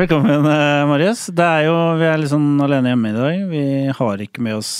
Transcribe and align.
Velkommen, 0.00 0.46
eh, 0.46 0.86
Marius. 0.88 1.26
Det 1.26 1.44
er 1.44 1.66
jo, 1.66 1.74
vi 2.00 2.06
er 2.08 2.20
litt 2.22 2.30
sånn 2.32 2.54
alene 2.64 2.94
hjemme 2.94 3.10
i 3.10 3.16
dag. 3.18 3.40
Vi 3.50 3.64
har 3.98 4.22
ikke 4.24 4.40
med 4.40 4.56
oss 4.56 4.70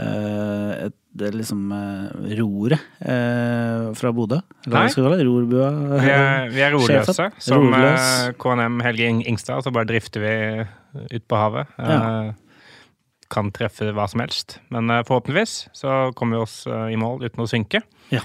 uh, 0.00 0.86
et, 0.86 0.94
det 1.12 1.26
er 1.28 1.36
liksom 1.36 1.66
uh, 1.68 2.30
roret 2.38 2.80
uh, 3.04 3.90
fra 3.98 4.14
Bodø. 4.16 4.38
Nei. 4.72 4.86
Rorbua? 4.96 5.68
Vi 6.00 6.14
er, 6.14 6.48
vi 6.54 6.64
er 6.64 6.72
roløse. 6.72 7.28
Som 7.36 7.68
Roløs. 7.68 8.06
eh, 8.06 8.30
KNM 8.40 8.80
Helge 8.86 9.12
Ingstad, 9.28 9.60
så 9.66 9.74
bare 9.76 9.90
drifter 9.92 10.24
vi 10.24 10.32
ut 11.18 11.28
på 11.28 11.42
havet. 11.42 11.76
Eh, 11.76 12.32
kan 13.36 13.52
treffe 13.52 13.92
hva 13.92 14.08
som 14.08 14.24
helst. 14.24 14.56
Men 14.72 14.88
forhåpentligvis 15.04 15.68
så 15.76 16.00
kommer 16.16 16.38
vi 16.40 16.46
oss 16.48 16.58
i 16.64 16.96
mål 16.96 17.26
uten 17.26 17.44
å 17.44 17.50
synke. 17.50 17.84
Ja. 18.14 18.24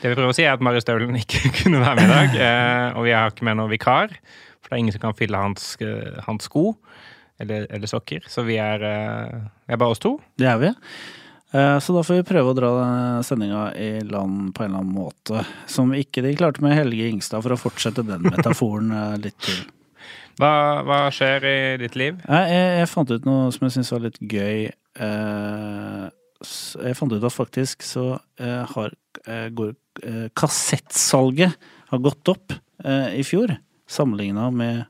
Det 0.00 0.08
vi 0.08 0.16
prøver 0.16 0.32
å 0.32 0.40
si, 0.40 0.48
er 0.48 0.56
at 0.56 0.64
Marius 0.64 0.88
Staulen 0.88 1.20
ikke 1.20 1.50
kunne 1.66 1.84
være 1.84 2.00
med 2.00 2.08
i 2.08 2.12
dag. 2.16 2.94
og 2.96 3.04
vi 3.04 3.18
har 3.18 3.34
ikke 3.34 3.44
med 3.44 3.60
noen 3.60 3.76
vikar, 3.76 4.14
for 4.68 4.74
det 4.74 4.76
er 4.76 4.82
ingen 4.84 4.92
som 4.92 5.00
kan 5.06 5.16
fylle 5.16 5.40
hans, 5.40 5.70
eh, 5.80 6.18
hans 6.28 6.44
sko. 6.44 6.74
Eller, 7.40 7.64
eller 7.70 7.86
sokker. 7.88 8.24
Så 8.28 8.42
vi 8.44 8.56
er, 8.60 8.82
eh, 8.84 9.40
vi 9.64 9.72
er 9.72 9.78
bare 9.80 9.94
oss 9.94 10.02
to. 10.02 10.16
Det 10.36 10.46
er 10.50 10.58
vi. 10.60 10.72
Eh, 11.54 11.78
Så 11.80 11.94
da 11.94 12.02
får 12.04 12.18
vi 12.18 12.26
prøve 12.28 12.50
å 12.52 12.56
dra 12.58 12.70
sendinga 13.24 13.70
i 13.78 14.00
land 14.04 14.50
på 14.54 14.64
en 14.66 14.72
eller 14.74 14.82
annen 14.82 14.94
måte. 14.96 15.44
Som 15.70 15.94
ikke 15.96 16.20
de 16.26 16.34
klarte 16.36 16.60
med 16.60 16.74
Helge 16.76 17.08
Ingstad, 17.08 17.40
for 17.46 17.54
å 17.54 17.60
fortsette 17.60 18.04
den 18.04 18.26
metaforen 18.26 18.90
litt 19.22 19.38
til. 19.40 19.62
Hva, 20.38 20.82
hva 20.86 20.98
skjer 21.10 21.42
i 21.50 21.76
ditt 21.80 21.96
liv? 21.98 22.18
Jeg, 22.22 22.50
Jeg, 22.52 22.66
jeg 22.78 22.88
fant 22.92 23.10
ut 23.10 23.24
noe 23.26 23.48
som 23.54 23.64
jeg 23.66 23.72
syns 23.74 23.90
var 23.90 24.04
litt 24.04 24.18
gøy. 24.22 24.68
Jeg 26.78 26.94
fant 26.94 27.12
ut 27.16 27.24
at 27.26 27.34
faktisk 27.34 27.82
så 27.82 28.04
har 28.38 28.92
går, 29.58 29.72
kassettsalget 30.38 31.56
har 31.90 31.98
gått 32.04 32.30
opp 32.30 32.54
i 33.18 33.24
fjor, 33.26 33.50
sammenligna 33.90 34.50
med 34.54 34.86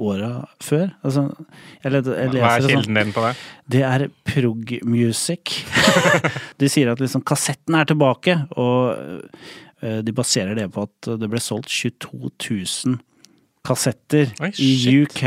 åra 0.00 0.30
før. 0.64 0.88
Altså, 1.04 1.26
jeg, 1.82 1.92
jeg 1.92 2.04
Hva 2.08 2.24
er 2.24 2.32
leser 2.32 2.64
sånn 2.64 2.72
kilden 2.72 2.98
din 3.00 3.14
på 3.14 3.24
det? 3.26 3.32
det 3.74 3.82
er 3.84 4.06
prog 4.32 4.74
music. 4.88 5.58
de 6.60 6.70
sier 6.72 6.92
at 6.92 7.02
liksom 7.02 7.24
kassetten 7.28 7.76
er 7.76 7.90
tilbake, 7.90 8.38
og 8.56 8.96
eh, 9.84 10.00
de 10.06 10.16
baserer 10.16 10.56
det 10.56 10.70
på 10.72 10.86
at 10.88 11.12
det 11.20 11.30
ble 11.30 11.42
solgt 11.44 11.68
22 11.68 12.32
000 12.32 13.00
kassetter 13.66 14.30
Oi, 14.40 14.54
i. 14.56 14.70
UK 15.04 15.24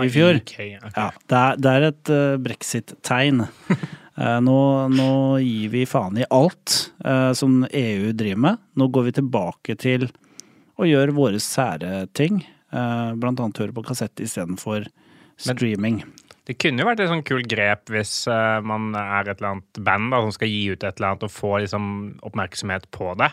i 0.00 0.08
fjor. 0.08 0.38
UK, 0.40 0.52
okay. 0.52 0.70
Ja, 0.96 1.10
det 1.28 1.38
er, 1.38 1.58
det 1.60 1.72
er 1.72 1.86
et 1.90 2.12
uh, 2.12 2.36
brexit-tegn. 2.40 3.44
uh, 3.44 4.38
nå, 4.46 4.58
nå 4.92 5.10
gir 5.44 5.72
vi 5.74 5.84
faen 5.88 6.16
i 6.22 6.28
alt 6.32 6.78
uh, 7.04 7.32
som 7.36 7.60
EU 7.68 8.12
driver 8.16 8.44
med. 8.46 8.62
Nå 8.80 8.88
går 8.88 9.10
vi 9.10 9.16
tilbake 9.20 9.76
til 9.80 10.08
å 10.80 10.88
gjør 10.88 11.14
våre 11.16 11.40
sære 11.42 12.06
ting. 12.16 12.42
eh, 12.72 13.12
blant 13.20 13.40
annet 13.40 13.58
høre 13.60 13.76
på 13.76 13.84
kassett 13.84 14.20
istedenfor 14.20 14.86
streaming. 15.36 16.02
Det 16.48 16.56
kunne 16.58 16.82
jo 16.82 16.88
vært 16.88 17.02
et 17.04 17.10
sånn 17.10 17.22
kult 17.26 17.46
grep 17.50 17.90
hvis 17.92 18.24
eh, 18.30 18.60
man 18.66 18.90
er 18.98 19.28
et 19.28 19.36
eller 19.38 19.52
annet 19.54 19.82
band 19.86 20.10
da, 20.10 20.22
som 20.24 20.32
skal 20.34 20.50
gi 20.50 20.62
ut 20.72 20.80
et 20.82 20.96
eller 20.96 21.12
annet 21.12 21.26
og 21.28 21.34
få 21.34 21.52
liksom, 21.62 21.84
oppmerksomhet 22.26 22.88
på 22.94 23.12
det. 23.20 23.30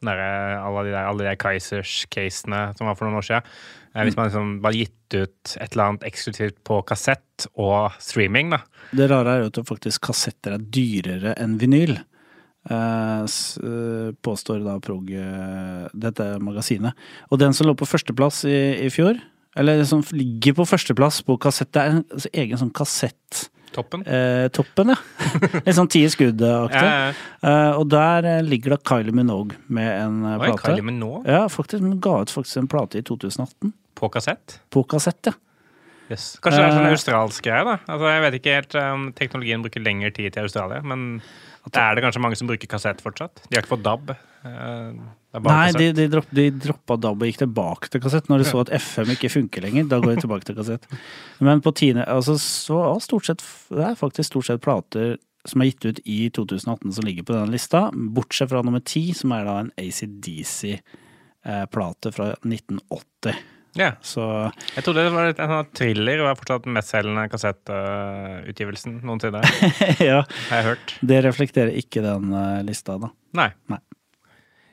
Der, 0.00 0.20
alle 0.56 0.86
de 0.86 0.92
der, 0.94 1.04
alle 1.04 1.26
de 1.26 1.36
Kaizers-casene 1.36 2.70
som 2.76 2.88
var 2.88 2.96
for 2.96 3.06
noen 3.06 3.20
år 3.20 3.26
siden. 3.26 3.48
Eh, 3.94 4.04
hvis 4.06 4.16
man 4.18 4.28
liksom 4.28 4.52
bare 4.64 4.78
gitt 4.80 5.16
ut 5.16 5.56
et 5.56 5.72
eller 5.72 5.86
annet 5.86 6.06
eksklusivt 6.08 6.60
på 6.68 6.80
kassett 6.88 7.48
og 7.54 7.96
streaming, 8.02 8.52
da. 8.54 8.62
Det 8.96 9.08
rare 9.10 9.34
er 9.34 9.44
jo 9.44 9.50
at 9.52 9.60
faktisk 9.68 10.08
kassetter 10.10 10.56
er 10.56 10.68
dyrere 10.76 11.34
enn 11.40 11.58
vinyl. 11.60 11.96
Eh, 12.68 13.20
eh, 13.24 14.10
påstår 14.20 14.64
da 14.64 14.76
Prog, 14.84 15.08
eh, 15.10 15.86
dette 15.96 16.26
magasinet. 16.44 16.92
Og 17.30 17.40
den 17.40 17.56
som 17.56 17.66
lå 17.66 17.74
på 17.78 17.88
førsteplass 17.88 18.44
i, 18.44 18.58
i 18.84 18.90
fjor, 18.92 19.16
eller 19.56 19.80
som 19.88 20.04
ligger 20.12 20.58
på 20.60 20.68
førsteplass 20.68 21.22
på 21.26 21.38
kassett, 21.40 21.72
det 21.72 21.80
er 21.80 21.96
en 21.96 22.04
altså, 22.04 22.30
egen 22.36 22.60
sånn 22.60 22.74
kassett. 22.76 23.46
Toppen. 23.70 24.02
Toppen 24.50 24.90
ja. 24.90 24.96
Litt 25.64 25.76
sånn 25.76 25.88
ti 25.90 26.02
skudd-aktig. 26.10 26.80
Ja, 26.82 27.10
ja. 27.10 27.12
Eh, 27.46 27.76
og 27.78 27.84
der 27.92 28.26
eh, 28.26 28.40
ligger 28.42 28.74
da 28.74 28.80
Kylie 28.82 29.14
Minogue 29.14 29.54
med 29.70 29.90
en 29.94 30.24
eh, 30.24 30.40
Oi, 30.40 30.48
plate. 30.48 30.64
Kylie 30.64 30.86
Minogue 30.88 31.22
Ja, 31.22 31.44
faktisk. 31.48 31.84
Hun 31.86 32.00
ga 32.02 32.16
ut 32.24 32.34
faktisk 32.34 32.64
en 32.64 32.70
plate 32.70 32.98
i 32.98 33.04
2018. 33.06 33.70
på 34.00 34.08
kassett. 34.10 34.58
På 34.74 34.82
kassett, 34.90 35.30
ja. 35.30 35.36
Yes. 36.10 36.32
Kanskje 36.42 36.58
det 36.58 36.66
er 36.66 36.74
sånn 36.74 36.88
Eh. 36.88 36.94
australsk 36.96 37.44
greie, 37.46 37.62
da. 37.68 37.76
Altså, 37.86 38.10
jeg 38.10 38.22
vet 38.24 38.36
ikke 38.40 38.54
helt 38.58 38.74
om 38.80 38.90
om 38.90 39.12
teknologien 39.14 39.62
bruker 39.62 39.84
lengre 39.84 40.10
tid 40.10 40.34
til 40.34 40.48
Australia, 40.48 40.82
men 40.82 41.22
det 41.68 41.80
er 41.82 41.92
det 41.98 42.02
kanskje 42.06 42.22
mange 42.24 42.38
som 42.40 42.48
bruker 42.48 42.68
kassett 42.72 43.02
fortsatt? 43.04 43.34
De 43.48 43.52
har 43.56 43.62
ikke 43.64 43.74
fått 43.76 43.84
DAB. 43.84 44.06
eh, 44.48 44.92
Nei, 45.44 45.68
de, 45.76 45.90
de, 45.94 46.06
dropp, 46.10 46.30
de 46.34 46.46
droppa 46.50 46.96
DAB 46.98 47.20
og 47.22 47.28
gikk 47.28 47.38
tilbake 47.44 47.86
til 47.92 48.00
kassett. 48.02 48.26
Når 48.32 48.38
de 48.42 48.46
så 48.48 48.62
at 48.64 48.72
FM 48.80 49.08
ikke 49.14 49.30
funker 49.30 49.60
lenger, 49.62 49.84
da 49.92 49.96
går 50.02 50.16
de 50.16 50.22
tilbake 50.24 50.44
til 50.48 50.56
kassett. 50.58 50.84
Men 51.44 51.60
på 51.62 51.70
tiende, 51.78 52.02
altså, 52.10 52.34
så 52.40 52.76
er 52.88 52.98
stort 53.04 53.28
sett, 53.28 53.40
det 53.70 53.84
er 53.92 54.00
faktisk 54.00 54.26
stort 54.32 54.46
sett 54.48 54.64
plater 54.64 55.06
som 55.48 55.62
er 55.62 55.70
gitt 55.70 55.84
ut 55.86 55.98
i 56.04 56.18
2018 56.36 56.92
som 56.96 57.04
ligger 57.06 57.24
på 57.24 57.32
denne 57.36 57.52
lista, 57.54 57.80
bortsett 57.94 58.50
fra 58.50 58.60
nummer 58.66 58.82
ti, 58.84 59.04
som 59.16 59.32
er 59.32 59.44
da 59.48 59.54
en 59.62 59.70
ACDC-plate 59.80 62.08
fra 62.16 62.26
1980. 62.44 63.34
Ja. 63.78 63.92
Så 64.02 64.24
Jeg 64.74 64.84
trodde 64.84 65.04
det 65.04 65.12
var 65.14 65.28
litt, 65.28 65.42
en 65.42 65.52
sånn 65.52 65.70
thriller 65.76 66.24
var 66.24 66.38
fortsatt 66.38 66.66
den 66.66 66.74
mestselgende 66.74 67.28
kassettutgivelsen 67.30 68.98
noensinne. 69.06 69.42
ja, 70.10 70.24
Har 70.48 70.62
jeg 70.62 70.68
hørt. 70.72 70.96
det 71.12 71.22
reflekterer 71.28 71.78
ikke 71.78 72.02
den 72.04 72.34
uh, 72.34 72.58
lista, 72.66 72.98
da. 73.00 73.12
Nei. 73.38 73.50
Nei. 73.70 73.80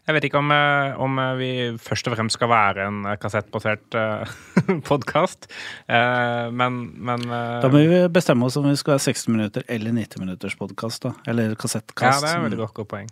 Jeg 0.08 0.16
vet 0.16 0.26
ikke 0.30 0.40
om, 0.40 0.52
eh, 0.56 0.94
om 1.04 1.18
eh, 1.20 1.34
vi 1.36 1.50
først 1.84 2.08
og 2.08 2.14
fremst 2.16 2.38
skal 2.38 2.48
være 2.48 2.86
en 2.88 3.02
kassettbasert 3.20 3.98
uh, 4.00 4.70
podkast, 4.88 5.50
men, 5.92 6.78
men 6.96 7.26
uh, 7.28 7.58
Da 7.60 7.68
må 7.68 7.84
vi 7.84 8.00
bestemme 8.16 8.48
oss 8.48 8.56
om 8.56 8.70
vi 8.70 8.78
skal 8.80 8.96
være 8.96 9.04
60 9.10 9.34
minutter 9.36 9.68
eller 9.68 9.92
90 9.92 10.24
minutters 10.24 10.56
podkast, 10.56 11.04
da. 11.04 11.12
Eller 11.28 11.52
Ja, 11.52 11.58
det 11.60 12.32
er 12.32 12.38
et 12.38 12.46
veldig 12.48 12.62
godt 12.64 12.88
poeng. 12.88 13.12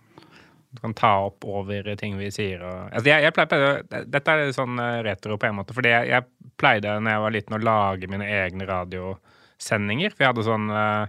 Du 0.75 0.81
kan 0.83 0.95
ta 0.97 1.13
opp 1.29 1.45
over 1.47 1.87
ting 1.99 2.17
vi 2.19 2.27
sier. 2.33 2.63
Og, 2.65 2.89
altså 2.91 3.11
jeg, 3.11 3.23
jeg 3.25 3.35
pleier, 3.35 3.81
dette 4.11 4.35
er 4.35 4.51
sånn 4.55 4.81
eh, 4.81 4.99
retro 5.07 5.37
på 5.39 5.47
en 5.47 5.57
måte, 5.59 5.75
fordi 5.77 5.93
jeg, 5.93 6.11
jeg 6.11 6.51
pleide 6.59 6.97
når 6.99 7.15
jeg 7.15 7.23
var 7.23 7.35
liten 7.35 7.57
å 7.57 7.63
lage 7.63 8.09
mine 8.11 8.27
egne 8.41 8.67
radiosendinger. 8.69 10.13
For 10.13 10.25
jeg 10.25 10.33
hadde 10.33 10.47
sånn 10.47 10.67
uh, 10.71 11.07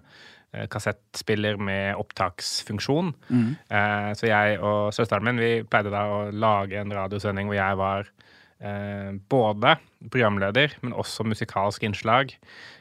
kassettspiller 0.72 1.58
med 1.58 1.98
opptaksfunksjon. 2.00 3.12
Mm. 3.28 3.50
Uh, 3.70 4.10
så 4.18 4.30
jeg 4.30 4.60
og 4.62 4.94
søsteren 4.96 5.26
min 5.26 5.42
vi 5.42 5.52
pleide 5.66 5.94
da 5.94 6.06
å 6.10 6.22
lage 6.30 6.78
en 6.80 6.94
radiosending 6.94 7.50
hvor 7.50 7.58
jeg 7.58 7.80
var 7.82 8.10
uh, 8.62 9.10
både 9.32 9.76
programleder, 10.06 10.78
men 10.82 10.94
også 10.96 11.26
musikalsk 11.26 11.86
innslag. 11.86 12.36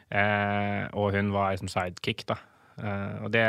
Og 0.06 1.16
hun 1.16 1.32
var 1.34 1.50
liksom 1.50 1.66
sidekick, 1.66 2.20
da. 2.28 2.36
Eh, 2.76 3.24
og 3.24 3.30
det, 3.32 3.44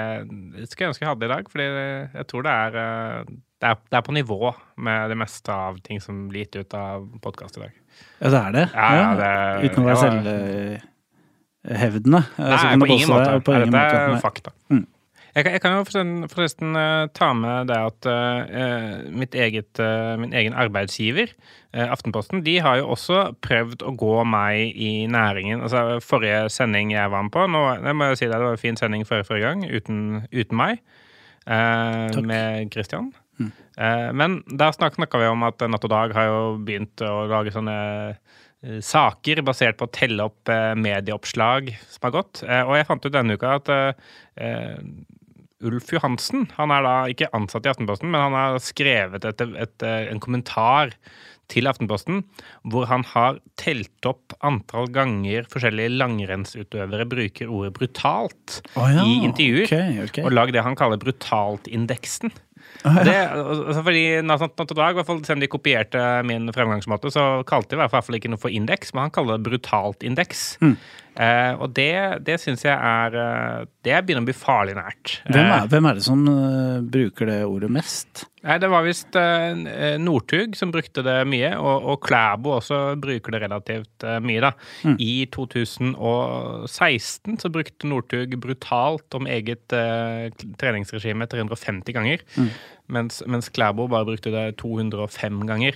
skulle 0.69 0.85
jeg 0.87 0.93
ønske 0.93 1.03
jeg 1.03 1.09
hadde 1.11 1.27
i 1.27 1.31
dag, 1.33 1.49
fordi 1.51 1.67
jeg 1.67 2.27
tror 2.31 2.45
det 2.47 2.53
er, 2.53 2.77
eh, 2.83 3.31
det 3.57 3.69
er 3.71 3.75
Det 3.89 3.97
er 3.99 4.05
på 4.05 4.13
nivå 4.15 4.53
med 4.77 5.09
det 5.11 5.17
meste 5.17 5.49
av 5.51 5.79
ting 5.83 5.99
som 6.03 6.27
blir 6.29 6.45
gitt 6.45 6.55
ut 6.61 6.73
av 6.77 7.07
podkast 7.21 7.57
i 7.57 7.65
dag. 7.65 7.71
Ja, 8.21 8.29
det 8.29 8.41
er 8.43 8.51
det? 8.51 8.65
Ja, 8.73 8.89
ja, 8.95 9.15
det- 9.15 9.71
Uten 9.71 9.83
å 9.83 9.87
være 9.87 9.97
ja. 9.97 10.79
selvhevdende? 11.67 12.21
Nei, 12.37 12.77
på 12.77 12.87
ingen 12.87 13.09
måte. 13.09 13.41
På 13.43 13.55
ingen 13.55 13.71
Dette 13.71 13.97
er 13.97 14.21
fakta. 14.21 14.51
Mm. 14.69 14.85
Jeg, 15.37 15.45
kan, 15.45 15.53
jeg 15.53 15.61
kan 15.61 15.73
jo 15.75 15.81
forresten, 15.85 16.13
forresten 16.31 16.77
eh, 16.79 17.07
ta 17.13 17.27
med 17.37 17.67
det 17.69 17.77
at 17.77 18.07
uh, 18.09 19.03
mitt 19.13 19.35
eget, 19.37 19.69
uh, 19.77 20.15
min 20.17 20.31
egen 20.33 20.55
arbeidsgiver, 20.57 21.29
uh, 21.75 21.91
Aftenposten, 21.93 22.41
de 22.41 22.55
har 22.65 22.79
jo 22.79 22.87
også 22.95 23.19
prøvd 23.45 23.83
å 23.85 23.91
gå 24.01 24.15
meg 24.25 24.73
i 24.73 25.05
næringen. 25.13 25.61
Altså 25.61 25.99
Forrige 26.01 26.47
sending 26.49 26.95
jeg 26.95 27.11
var 27.13 27.27
med 27.27 27.35
på 27.35 27.43
nå, 27.53 27.61
det 27.83 27.93
må 27.93 28.07
jeg 28.09 28.17
si 28.17 28.25
det, 28.25 28.33
det 28.33 28.47
var 28.47 28.57
en 28.57 28.63
fin 28.63 28.79
sending 28.79 29.05
forrige, 29.05 29.27
forrige 29.29 29.51
gang, 29.51 29.67
uten, 29.69 29.99
uten 30.33 30.57
meg, 30.57 30.81
med 31.45 32.73
Christian. 32.73 33.11
Mm. 33.37 33.51
Men 34.17 34.39
da 34.59 34.71
snakka 34.73 35.21
vi 35.21 35.29
om 35.29 35.45
at 35.47 35.61
Natt 35.69 35.85
og 35.85 35.93
Dag 35.93 36.15
har 36.17 36.25
jo 36.27 36.39
begynt 36.65 36.99
å 37.05 37.27
lage 37.29 37.53
sånne 37.55 37.77
saker 38.83 39.43
basert 39.47 39.77
på 39.79 39.85
å 39.85 39.93
telle 39.93 40.25
opp 40.27 40.51
medieoppslag 40.81 41.69
som 41.85 42.09
har 42.09 42.15
gått. 42.17 42.41
Og 42.41 42.73
jeg 42.75 42.89
fant 42.89 43.05
ut 43.05 43.15
denne 43.15 43.37
uka 43.37 43.53
at 43.61 43.71
Ulf 45.65 45.89
Johansen 45.93 46.45
han 46.57 46.73
er 46.73 46.85
da 46.85 46.97
ikke 47.09 47.31
ansatt 47.35 47.65
i 47.65 47.71
Aftenposten, 47.71 48.11
men 48.13 48.27
han 48.27 48.37
har 48.37 48.59
skrevet 48.61 49.25
et, 49.25 49.41
et, 49.41 49.87
en 50.11 50.21
kommentar 50.21 50.93
til 51.51 51.69
Aftenposten 51.69 52.23
hvor 52.67 52.87
han 52.89 53.05
har 53.13 53.39
telt 53.59 54.09
opp 54.09 54.35
antall 54.45 54.89
ganger 54.93 55.47
forskjellige 55.51 55.95
langrennsutøvere 55.95 57.07
bruker 57.09 57.53
ordet 57.53 57.73
brutalt 57.77 58.59
oh, 58.75 58.89
ja, 58.91 59.05
i 59.05 59.21
intervjuer. 59.29 59.69
okay, 59.69 60.03
okay. 60.03 60.27
Og 60.27 60.35
lagd 60.35 60.57
det 60.57 60.65
han 60.65 60.77
kaller 60.77 60.99
brutaltindeksen. 61.01 62.35
Det, 62.83 63.15
altså 63.15 63.81
fordi 63.83 64.03
Natt 64.25 64.43
og 64.43 64.75
Dag, 64.75 64.93
i 64.93 64.97
hvert 64.99 65.07
fall 65.07 65.23
selv 65.25 65.39
om 65.39 65.43
de 65.43 65.49
kopierte 65.49 66.03
min 66.27 66.51
fremgangsmåte, 66.53 67.11
så 67.13 67.25
kalte 67.47 67.73
de 67.73 67.79
i 67.79 67.81
hvert 67.81 68.05
fall 68.05 68.19
ikke 68.19 68.31
noe 68.31 68.41
for 68.41 68.53
indeks, 68.53 68.93
men 68.93 69.07
han 69.07 69.13
kaller 69.15 69.39
det 69.39 69.47
brutalt 69.47 70.05
indeks. 70.05 70.49
Mm. 70.61 70.75
Eh, 71.17 71.53
og 71.57 71.71
det, 71.73 72.21
det 72.27 72.35
syns 72.37 72.61
jeg 72.61 72.75
er 72.77 73.15
eh, 73.17 73.63
Det 73.81 73.95
begynner 74.05 74.21
å 74.21 74.27
bli 74.27 74.35
farlig 74.37 74.75
nært. 74.77 75.15
Hvem 75.25 75.47
Eh, 75.47 75.53
er, 75.55 75.69
hvem 75.71 75.87
er 75.89 75.97
det 75.97 76.03
som 76.05 76.19
uh, 76.29 76.77
bruker 76.93 77.25
det 77.31 77.39
ordet 77.47 77.71
mest? 77.73 78.27
Nei, 78.45 78.59
det 78.61 78.69
var 78.69 78.85
visst 78.85 79.17
uh, 79.17 79.97
Northug 79.97 80.53
som 80.55 80.69
brukte 80.71 81.01
det 81.03 81.15
mye, 81.27 81.55
og, 81.57 81.87
og 81.89 81.97
Klæbo 82.05 82.53
også 82.59 82.77
bruker 83.01 83.33
det 83.33 83.41
relativt 83.47 84.05
eh, 84.05 84.19
mye, 84.23 84.43
da. 84.45 84.51
Mm. 84.85 84.93
I 85.01 85.25
2016 85.33 87.39
så 87.41 87.49
brukte 87.51 87.89
Northug 87.89 88.37
brutalt 88.43 89.17
om 89.17 89.25
eget 89.29 89.73
eh, 89.75 90.29
treningsregime 90.61 91.27
350 91.31 91.97
ganger, 91.97 92.21
Mm. 92.37 92.49
mens, 92.93 93.23
mens 93.27 93.49
Klæbo 93.49 93.87
bare 93.89 94.05
brukte 94.07 94.31
det 94.31 94.51
205 94.61 95.41
ganger. 95.49 95.73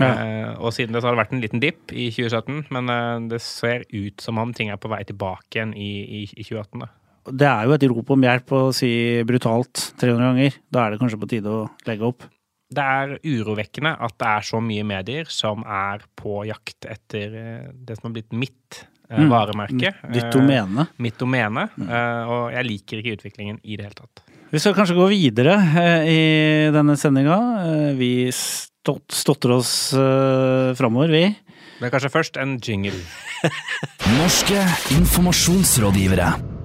Ja. 0.00 0.12
Eh, 0.14 0.52
og 0.62 0.72
siden 0.76 0.92
det 0.94 1.02
så 1.02 1.08
har 1.10 1.16
det 1.16 1.22
vært 1.24 1.32
en 1.36 1.42
liten 1.42 1.60
dipp 1.62 1.92
i 1.92 2.08
2017, 2.14 2.66
men 2.74 2.88
uh, 2.92 3.28
det 3.30 3.40
ser 3.42 3.84
ut 3.90 4.20
som 4.22 4.38
om 4.38 4.52
ting 4.54 4.70
er 4.70 4.78
på 4.80 4.90
vei 4.92 5.02
tilbake 5.08 5.58
igjen 5.58 5.74
i, 5.76 5.90
i, 6.20 6.22
i 6.36 6.44
2018. 6.46 6.80
da. 6.84 6.88
Det 7.28 7.48
er 7.50 7.66
jo 7.68 7.74
et 7.76 7.86
rop 7.92 8.10
om 8.14 8.22
hjelp 8.24 8.52
å 8.56 8.60
si 8.72 8.90
brutalt 9.28 9.82
300 10.00 10.28
ganger. 10.30 10.54
Da 10.72 10.86
er 10.86 10.94
det 10.94 11.00
kanskje 11.02 11.18
på 11.20 11.28
tide 11.28 11.50
å 11.52 11.66
legge 11.88 12.06
opp. 12.08 12.22
Det 12.68 12.84
er 12.84 13.14
urovekkende 13.24 13.94
at 14.04 14.14
det 14.20 14.28
er 14.28 14.46
så 14.48 14.60
mye 14.60 14.84
medier 14.84 15.28
som 15.32 15.62
er 15.64 16.02
på 16.20 16.42
jakt 16.48 16.84
etter 16.88 17.36
eh, 17.40 17.68
det 17.72 17.96
som 17.98 18.08
har 18.10 18.16
blitt 18.20 18.32
mitt 18.36 18.84
Mm. 19.08 19.30
varemerke. 19.32 19.94
Ditt 20.12 20.26
domene. 20.34 20.84
Mitt 21.00 21.16
domene. 21.16 21.62
eh, 21.80 22.28
Og 22.28 22.50
jeg 22.52 22.66
liker 22.66 22.98
ikke 23.00 23.14
utviklingen 23.16 23.56
i 23.64 23.78
det 23.80 23.86
hele 23.86 23.96
tatt. 23.96 24.20
Vi 24.48 24.60
skal 24.62 24.72
kanskje 24.72 24.96
gå 24.96 25.06
videre 25.10 25.58
eh, 25.76 26.08
i 26.08 26.20
denne 26.72 26.96
sendinga. 26.96 27.36
Eh, 27.68 27.90
vi 27.98 28.12
stotrer 28.32 29.58
oss 29.58 29.72
uh, 29.92 30.72
framover, 30.78 31.12
vi. 31.12 31.24
Men 31.82 31.92
kanskje 31.92 32.14
først 32.14 32.40
en 32.40 32.56
jingle. 32.56 32.96
Norske 34.18 34.64
informasjonsrådgivere. 34.96 36.57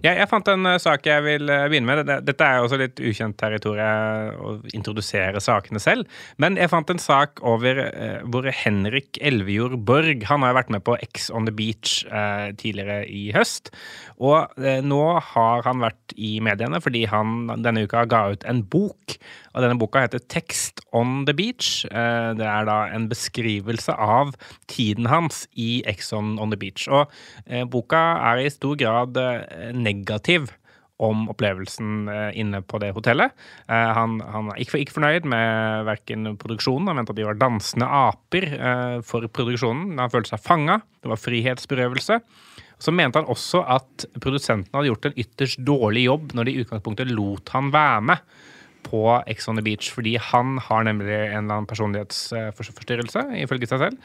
Jeg, 0.00 0.16
jeg 0.16 0.28
fant 0.30 0.48
en 0.48 0.64
eh, 0.70 0.78
sak 0.80 1.04
jeg 1.04 1.24
vil 1.26 1.50
eh, 1.52 1.66
begynne 1.68 1.88
med. 1.90 2.08
Dette- 2.24 2.46
er 2.46 2.56
jo 2.60 2.68
også 2.68 2.78
litt 2.80 3.00
ukjent 3.04 3.36
territorium 3.36 4.38
å 4.40 4.52
introdusere 4.76 5.42
sakene 5.44 5.82
selv. 5.82 6.08
Men 6.40 6.56
jeg 6.56 6.70
fant 6.72 6.88
en 6.92 7.02
sak 7.02 7.42
over 7.44 7.82
eh, 7.84 8.22
hvor 8.32 8.48
Henrik 8.48 9.20
Elvejord 9.20 9.76
Borg 9.84 10.24
Han 10.30 10.46
har 10.46 10.56
vært 10.56 10.72
med 10.72 10.84
på 10.86 10.96
X 11.04 11.28
on 11.36 11.44
the 11.44 11.52
Beach 11.52 12.00
eh, 12.08 12.48
tidligere 12.56 13.02
i 13.12 13.26
høst. 13.36 13.68
Og 14.16 14.48
eh, 14.56 14.80
nå 14.80 15.02
har 15.34 15.68
han 15.68 15.84
vært 15.84 16.16
i 16.16 16.38
mediene 16.44 16.80
fordi 16.80 17.04
han 17.10 17.52
denne 17.60 17.84
uka 17.84 18.06
ga 18.08 18.24
ut 18.32 18.48
en 18.48 18.64
bok. 18.72 19.18
Og 19.50 19.64
denne 19.64 19.76
boka 19.80 20.04
heter 20.04 20.22
Text 20.30 20.80
on 20.96 21.24
the 21.28 21.34
Beach. 21.36 21.84
Eh, 21.90 22.30
det 22.40 22.46
er 22.48 22.68
da 22.68 22.78
en 22.94 23.08
beskrivelse 23.10 23.92
av 24.00 24.32
tiden 24.70 25.10
hans 25.10 25.44
i 25.60 25.82
X 25.90 26.12
on, 26.16 26.36
on 26.40 26.54
the 26.54 26.58
Beach. 26.60 26.86
Og 26.88 27.10
eh, 27.50 27.66
boka 27.68 28.00
er 28.32 28.44
i 28.46 28.50
stor 28.52 28.78
grad 28.80 29.20
eh, 29.20 29.70
negativ 29.90 30.50
om 31.00 31.24
opplevelsen 31.32 32.08
eh, 32.12 32.30
inne 32.40 32.60
på 32.62 32.78
det 32.82 32.92
hotellet. 32.96 33.32
Eh, 33.68 33.90
han, 33.96 34.18
han 34.20 34.52
er 34.52 34.60
ikke, 34.60 34.82
ikke 34.82 34.98
fornøyd 34.98 35.28
med 35.32 35.86
verken 35.88 36.34
produksjonen, 36.40 36.90
han 36.90 37.00
mente 37.00 37.14
at 37.14 37.20
de 37.20 37.28
var 37.28 37.40
dansende 37.40 37.88
aper 37.88 38.48
eh, 38.52 38.96
for 39.06 39.24
produksjonen. 39.32 39.96
Han 40.00 40.12
følte 40.12 40.34
seg 40.34 40.44
fanga, 40.44 40.80
det 41.00 41.12
var 41.12 41.22
frihetsberøvelse. 41.22 42.20
Så 42.80 42.94
mente 42.96 43.20
han 43.20 43.28
også 43.32 43.62
at 43.68 44.06
produsentene 44.20 44.76
hadde 44.76 44.92
gjort 44.92 45.10
en 45.10 45.18
ytterst 45.20 45.60
dårlig 45.68 46.06
jobb 46.06 46.34
når 46.36 46.48
de 46.48 46.54
i 46.54 46.62
utgangspunktet 46.64 47.12
lot 47.12 47.52
han 47.52 47.72
være 47.74 48.06
med 48.12 48.30
på 48.84 49.02
Ex 49.28 49.48
on 49.48 49.60
the 49.60 49.64
Beach, 49.64 49.90
fordi 49.92 50.14
han 50.30 50.56
har 50.64 50.86
nemlig 50.88 51.12
en 51.12 51.42
eller 51.42 51.58
annen 51.58 51.68
personlighetsforstyrrelse, 51.68 53.26
ifølge 53.42 53.68
seg 53.68 53.84
selv. 53.84 53.98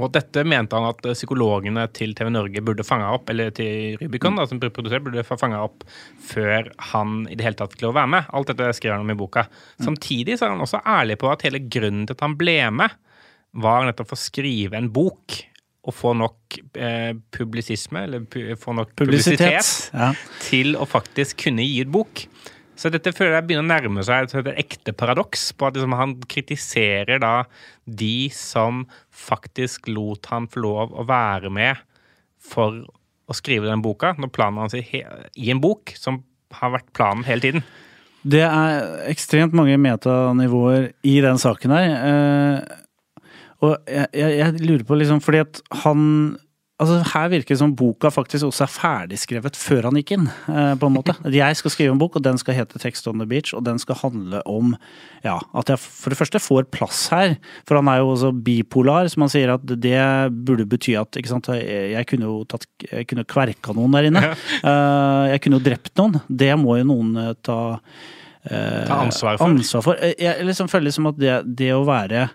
Og 0.00 0.08
dette 0.14 0.40
mente 0.48 0.78
han 0.78 0.86
at 0.88 1.04
psykologene 1.04 1.82
til 1.92 2.14
TV 2.16 2.30
Norge 2.32 2.62
burde 2.64 2.84
fanga 2.86 3.10
opp, 3.12 3.28
eller 3.28 3.50
til 3.52 3.98
Rubicon, 4.00 4.38
da, 4.40 4.46
som 4.48 4.60
produsert, 4.62 5.04
burde 5.04 5.24
fanga 5.28 5.60
opp 5.66 5.84
før 6.24 6.70
han 6.92 7.26
i 7.28 7.36
det 7.36 7.44
hele 7.44 7.58
tatt 7.60 7.74
fikk 7.74 7.84
lov 7.84 7.92
å 7.92 7.98
være 8.00 8.12
med. 8.14 8.30
Alt 8.32 8.54
dette 8.54 8.70
skrev 8.78 8.94
han 8.96 9.04
om 9.04 9.12
i 9.12 9.18
boka. 9.20 9.44
Samtidig 9.84 10.38
så 10.38 10.48
er 10.48 10.54
han 10.54 10.64
også 10.64 10.80
ærlig 10.88 11.18
på 11.20 11.28
at 11.28 11.44
hele 11.44 11.60
grunnen 11.66 12.06
til 12.08 12.16
at 12.16 12.24
han 12.24 12.38
ble 12.40 12.56
med, 12.72 12.96
var 13.52 13.84
nettopp 13.84 14.14
å 14.16 14.20
skrive 14.22 14.78
en 14.80 14.88
bok 14.94 15.42
og 15.82 15.96
få 15.98 16.12
nok 16.14 16.56
eh, 16.78 17.10
publisisme, 17.34 18.04
eller 18.06 18.24
pu 18.30 18.52
få 18.56 18.72
nok 18.78 18.94
publisitet, 18.96 19.42
Publisitet. 19.42 19.90
Ja. 19.92 20.12
til 20.46 20.76
å 20.78 20.86
faktisk 20.88 21.42
kunne 21.48 21.66
gi 21.66 21.82
ut 21.82 21.90
bok. 21.92 22.22
Så 22.82 22.90
dette 22.90 23.12
føler 23.14 23.36
jeg 23.36 23.46
begynner 23.46 23.62
å 23.62 23.70
nærme 23.70 24.02
seg 24.02 24.32
et, 24.40 24.48
ekte 24.58 24.94
paradoks, 24.98 25.52
på 25.54 25.68
at 25.68 25.76
liksom 25.78 25.94
han 25.94 26.16
kritiserer 26.26 27.20
da 27.22 27.44
de 27.86 28.26
som 28.34 28.82
faktisk 29.14 29.86
lot 29.92 30.26
han 30.32 30.48
få 30.50 30.64
lov 30.64 30.96
å 30.98 31.06
være 31.06 31.52
med 31.54 31.78
for 32.42 32.82
å 33.30 33.38
skrive 33.38 33.70
den 33.70 33.84
boka, 33.84 34.16
når 34.18 34.32
planen 34.34 34.64
hans 34.64 34.74
i 34.74 35.50
en 35.54 35.62
bok 35.62 35.94
som 35.94 36.24
har 36.58 36.74
vært 36.74 36.90
planen 36.96 37.22
hele 37.28 37.44
tiden. 37.44 37.66
Det 38.22 38.42
er 38.42 39.06
ekstremt 39.10 39.54
mange 39.54 39.78
metanivåer 39.82 40.90
i 41.06 41.16
den 41.22 41.38
saken 41.42 41.74
her. 41.74 41.94
Eh, 42.10 43.28
og 43.62 43.76
jeg, 43.86 44.10
jeg, 44.18 44.36
jeg 44.40 44.66
lurer 44.66 44.84
på 44.86 44.98
liksom, 44.98 45.22
fordi 45.22 45.44
at 45.46 45.62
han 45.84 46.02
Altså 46.82 46.96
Her 47.12 47.28
virker 47.30 47.54
det 47.54 47.58
som 47.60 47.74
boka 47.78 48.10
faktisk 48.10 48.48
også 48.48 48.64
er 48.66 48.72
ferdigskrevet 48.74 49.58
før 49.58 49.86
han 49.88 49.98
gikk 50.00 50.14
inn. 50.16 50.24
eh, 50.50 50.72
på 50.80 50.88
en 50.88 50.96
måte. 50.96 51.14
Jeg 51.30 51.58
skal 51.60 51.70
skrive 51.74 51.94
en 51.94 52.00
bok, 52.00 52.16
og 52.18 52.24
den 52.26 52.40
skal 52.40 52.56
hete 52.58 52.80
'Text 52.82 53.06
on 53.06 53.22
the 53.22 53.26
Beach'. 53.28 53.54
Og 53.54 53.62
den 53.64 53.78
skal 53.78 54.00
handle 54.02 54.42
om 54.50 54.74
ja, 55.22 55.36
at 55.54 55.70
jeg 55.70 55.78
for 55.78 56.10
det 56.10 56.18
første 56.18 56.40
får 56.42 56.66
plass 56.74 57.04
her. 57.14 57.36
For 57.68 57.78
han 57.78 57.88
er 57.88 58.00
jo 58.02 58.10
også 58.16 58.32
bipolar, 58.34 59.06
som 59.12 59.22
han 59.22 59.30
sier 59.30 59.54
at 59.54 59.62
det 59.62 60.02
burde 60.44 60.66
bety 60.66 60.96
at 60.98 61.14
sant, 61.30 61.46
jeg, 61.54 62.06
kunne 62.10 62.26
jo 62.26 62.42
tatt, 62.50 62.66
jeg 62.90 63.06
kunne 63.06 63.24
kverka 63.24 63.72
noen 63.76 63.94
der 63.94 64.10
inne. 64.10 64.24
Eh, 64.62 65.24
jeg 65.32 65.40
kunne 65.42 65.58
jo 65.58 65.64
drept 65.64 65.96
noen. 65.98 66.20
Det 66.28 66.52
må 66.58 66.76
jo 66.78 66.84
noen 66.86 67.16
eh, 67.18 67.32
ta 67.42 67.56
eh, 68.44 68.84
Ta 68.86 69.00
ansvar 69.06 69.38
for. 69.38 69.46
ansvar 69.48 69.82
for. 69.86 69.98
Jeg 70.18 70.46
liksom 70.46 70.68
føler 70.70 70.88
liksom 70.90 71.08
at 71.10 71.18
det, 71.18 71.34
det 71.58 71.70
å 71.74 71.84
være 71.86 72.28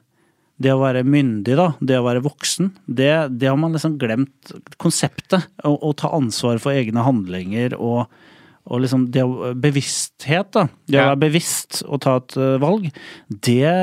det 0.58 0.74
å 0.74 0.82
være 0.82 1.04
myndig, 1.06 1.56
da, 1.60 1.68
det 1.80 2.00
å 2.00 2.06
være 2.08 2.24
voksen, 2.26 2.72
det, 2.86 3.12
det 3.38 3.50
har 3.52 3.60
man 3.62 3.76
liksom 3.76 3.98
glemt 4.02 4.54
konseptet. 4.82 5.46
Å, 5.62 5.74
å 5.74 5.94
ta 5.98 6.10
ansvar 6.18 6.62
for 6.64 6.74
egne 6.74 7.06
handlinger 7.06 7.78
og, 7.78 8.08
og 8.68 8.84
liksom 8.84 9.08
det 9.16 9.24
å, 9.24 9.52
bevissthet, 9.58 10.52
da. 10.56 10.68
Det 10.88 11.00
å 11.00 11.08
være 11.12 11.22
bevisst 11.26 11.82
og 11.88 12.02
ta 12.04 12.18
et 12.22 12.38
eh, 12.40 12.56
valg, 12.62 12.88
det, 13.30 13.74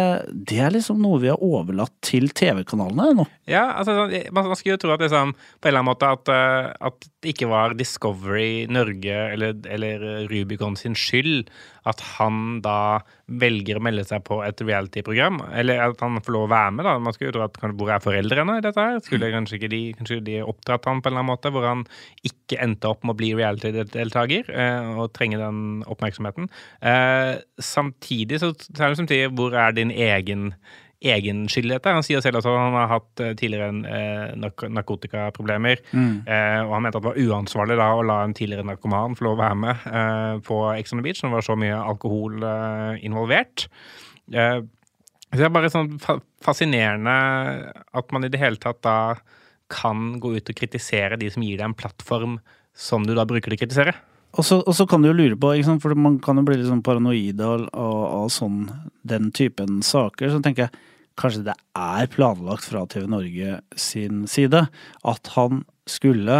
det 0.51 0.61
er 0.61 0.75
liksom 0.75 1.01
noe 1.03 1.23
vi 1.23 1.33
har 1.33 1.43
overlatt 1.45 1.95
til 2.05 2.31
TV-kanalene 2.37 3.21
nå. 3.21 3.29
Ja, 3.51 3.67
altså, 3.79 3.97
sånn, 3.99 4.15
man, 4.37 4.53
skulle 4.57 4.77
jo 4.77 4.85
tro 4.85 4.95
at 4.95 5.05
liksom, 5.05 5.35
på 5.35 5.69
en 5.69 5.73
eller 5.73 5.83
annen 5.83 5.91
måte 5.91 6.13
at, 6.17 6.33
eh, 6.33 6.73
at 6.91 7.09
det 7.25 7.35
ikke 7.35 7.51
var 7.53 7.77
Discovery 7.79 8.67
Norge 8.73 9.21
eller, 9.35 9.57
eller 9.73 10.27
Rubicon 10.31 10.77
sin 10.81 10.97
skyld 10.99 11.49
at 11.89 12.01
han 12.17 12.61
da 12.65 13.03
velger 13.41 13.79
å 13.79 13.83
melde 13.85 14.05
seg 14.09 14.23
på 14.25 14.39
et 14.45 14.61
reality-program. 14.65 15.41
Eller 15.57 15.83
at 15.85 16.01
han 16.05 16.17
får 16.25 16.35
lov 16.35 16.47
å 16.47 16.53
være 16.53 16.73
med, 16.77 16.87
da. 16.89 16.95
Man 17.01 17.17
skulle 17.17 17.31
jo 17.31 17.37
tro 17.37 17.45
at 17.47 17.59
Hvor 17.61 17.93
er 17.93 18.05
foreldrene 18.05 18.59
i 18.59 18.65
dette 18.65 18.81
her? 18.81 19.01
Skulle 19.05 19.33
kanskje 19.33 19.59
ikke 19.59 19.73
de 19.73 19.83
kanskje 19.99 20.21
de 20.25 20.39
oppdratt 20.45 20.89
han 20.89 21.03
på 21.03 21.11
en 21.11 21.15
eller 21.15 21.25
annen 21.25 21.33
måte, 21.33 21.53
hvor 21.53 21.69
han 21.69 21.85
ikke 22.25 22.61
endte 22.65 22.91
opp 22.91 23.05
med 23.05 23.15
å 23.15 23.21
bli 23.21 23.33
reality-deltaker 23.37 24.49
eh, 24.53 24.74
og 24.95 25.13
trenge 25.17 25.41
den 25.41 25.83
oppmerksomheten. 25.91 26.49
Eh, 26.83 27.35
samtidig 27.59 28.41
så 28.43 28.53
så 28.55 28.85
er 28.85 28.89
det 28.95 29.01
samtidig 29.03 29.35
hvor 29.37 29.55
er 29.59 29.77
din 29.77 29.91
egen 29.91 30.53
egen 31.05 31.45
skyld 31.51 31.69
i 31.69 31.75
dette. 31.75 31.93
Han 31.93 32.05
sier 32.07 32.23
selv 32.25 32.41
at 32.41 32.49
han 32.49 32.77
har 32.77 32.91
hatt 32.93 33.23
eh, 33.23 33.35
tidligere 33.39 33.71
eh, 33.91 34.35
nark 34.41 34.65
narkotikaproblemer. 34.73 35.83
Eh, 36.25 36.61
og 36.65 36.73
han 36.77 36.87
mente 36.87 37.01
at 37.01 37.05
det 37.05 37.11
var 37.11 37.21
uansvarlig 37.21 37.77
da 37.81 37.91
å 37.93 38.07
la 38.07 38.21
en 38.25 38.37
tidligere 38.37 38.67
narkoman 38.69 39.17
få 39.19 39.29
lov 39.29 39.37
å 39.37 39.43
være 39.43 39.61
med 39.65 39.85
eh, 39.91 40.33
på 40.47 40.61
Ex 40.75 40.95
on 40.95 41.03
the 41.03 41.07
Beach 41.07 41.23
når 41.23 41.31
det 41.35 41.39
var 41.39 41.49
så 41.51 41.59
mye 41.61 41.83
alkohol 41.93 42.49
eh, 42.49 43.05
involvert. 43.07 43.67
Eh, 44.33 44.63
det 45.35 45.45
er 45.45 45.55
bare 45.55 45.73
sånn 45.73 45.97
fa 46.03 46.21
fascinerende 46.45 47.13
at 47.97 48.11
man 48.13 48.27
i 48.27 48.29
det 48.29 48.37
hele 48.37 48.61
tatt 48.61 48.83
da 48.85 49.15
kan 49.73 50.19
gå 50.21 50.35
ut 50.37 50.51
og 50.53 50.59
kritisere 50.59 51.17
de 51.17 51.31
som 51.33 51.43
gir 51.43 51.57
deg 51.57 51.71
en 51.71 51.77
plattform 51.77 52.35
som 52.77 53.07
du 53.07 53.15
da 53.17 53.25
bruker 53.25 53.49
til 53.49 53.57
å 53.57 53.63
kritisere. 53.63 53.95
Og 54.35 54.43
så, 54.43 54.59
og 54.61 54.75
så 54.75 54.87
kan 54.91 55.03
du 55.03 55.11
jo 55.11 55.17
lure 55.17 55.39
på, 55.39 55.53
for 55.83 55.95
man 55.95 56.19
kan 56.23 56.41
jo 56.41 56.45
bli 56.47 56.59
litt 56.59 56.71
sånn 56.71 56.83
paranoid 56.85 57.41
av, 57.45 57.69
av 57.71 58.27
sånn, 58.35 58.67
den 59.07 59.31
typen 59.35 59.79
saker. 59.87 60.33
Så 60.33 60.43
tenker 60.43 60.67
jeg 60.67 60.83
kanskje 61.21 61.45
det 61.47 61.55
er 61.79 62.11
planlagt 62.11 62.67
fra 62.67 62.83
TV 62.91 63.07
Norge 63.11 63.61
sin 63.79 64.25
side 64.31 64.65
at 65.07 65.33
han 65.37 65.63
skulle 65.87 66.39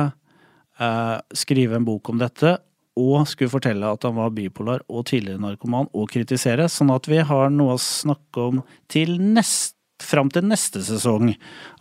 eh, 0.81 1.19
skrive 1.39 1.79
en 1.79 1.87
bok 1.87 2.11
om 2.11 2.19
dette. 2.23 2.57
Og 2.99 3.27
skulle 3.27 3.51
fortelle 3.51 3.89
at 3.91 4.05
han 4.07 4.15
var 4.15 4.35
bipolar 4.35 4.83
og 4.87 5.09
tidligere 5.11 5.43
narkoman, 5.43 5.89
og 5.99 6.13
kritisere. 6.13 6.69
Sånn 6.71 6.93
at 6.95 7.09
vi 7.11 7.19
har 7.27 7.49
noe 7.51 7.75
å 7.75 7.83
snakke 7.83 8.51
om 8.53 8.61
til 8.91 9.17
neste 9.19 9.74
Fram 10.05 10.29
til 10.33 10.45
neste 10.47 10.83
sesong 10.85 11.33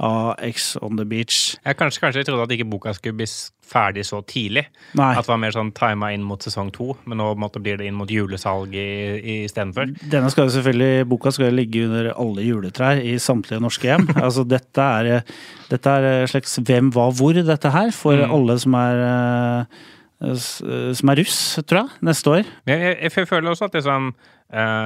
av 0.04 0.34
X 0.48 0.78
on 0.82 0.96
the 1.00 1.06
Beach. 1.06 1.58
Jeg 1.66 1.78
kanskje, 1.80 2.00
kanskje 2.06 2.22
jeg 2.24 2.28
trodde 2.30 2.46
at 2.48 2.54
ikke 2.56 2.68
boka 2.72 2.94
skulle 2.96 3.18
bli 3.20 3.28
ferdig 3.74 4.04
så 4.06 4.20
tidlig. 4.28 4.66
Nei. 5.00 5.12
At 5.18 5.26
det 5.26 5.32
var 5.32 5.40
mer 5.42 5.54
sånn 5.56 5.72
tima 5.76 6.10
inn 6.14 6.24
mot 6.28 6.44
sesong 6.44 6.70
to, 6.76 6.92
men 7.10 7.18
nå 7.22 7.30
måtte 7.40 7.62
blir 7.64 7.78
det 7.80 7.88
inn 7.90 7.96
mot 7.98 8.10
julesalg 8.12 8.76
i- 8.76 9.44
istedenfor. 9.48 9.94
Denne 10.12 10.30
skal 10.34 10.48
jo 10.50 10.54
selvfølgelig, 10.58 11.08
Boka 11.10 11.32
skal 11.34 11.56
ligge 11.58 11.86
under 11.88 12.12
alle 12.14 12.44
juletrær 12.46 13.00
i 13.04 13.16
samtlige 13.24 13.62
norske 13.64 13.88
hjem. 13.92 14.08
altså 14.26 14.44
Dette 14.48 14.90
er, 15.00 15.24
dette 15.72 15.96
er 16.00 16.28
slags 16.32 16.58
hvem, 16.60 16.92
hva, 16.94 17.10
hvor, 17.16 17.34
dette 17.40 17.72
her, 17.74 17.92
for 17.96 18.16
Mm. 18.24 18.32
alle 18.40 18.60
som 18.62 18.76
er 18.80 19.04
eh, 19.08 20.94
som 20.94 21.10
er 21.12 21.20
russ, 21.20 21.40
tror 21.68 21.82
jeg, 21.84 21.98
neste 22.08 22.30
år. 22.32 22.46
Men 22.66 22.80
jeg, 22.80 22.94
jeg, 23.02 23.12
jeg 23.18 23.28
føler 23.28 23.52
også 23.52 23.66
at 23.68 23.74
det, 23.76 23.82
sånn, 23.84 24.12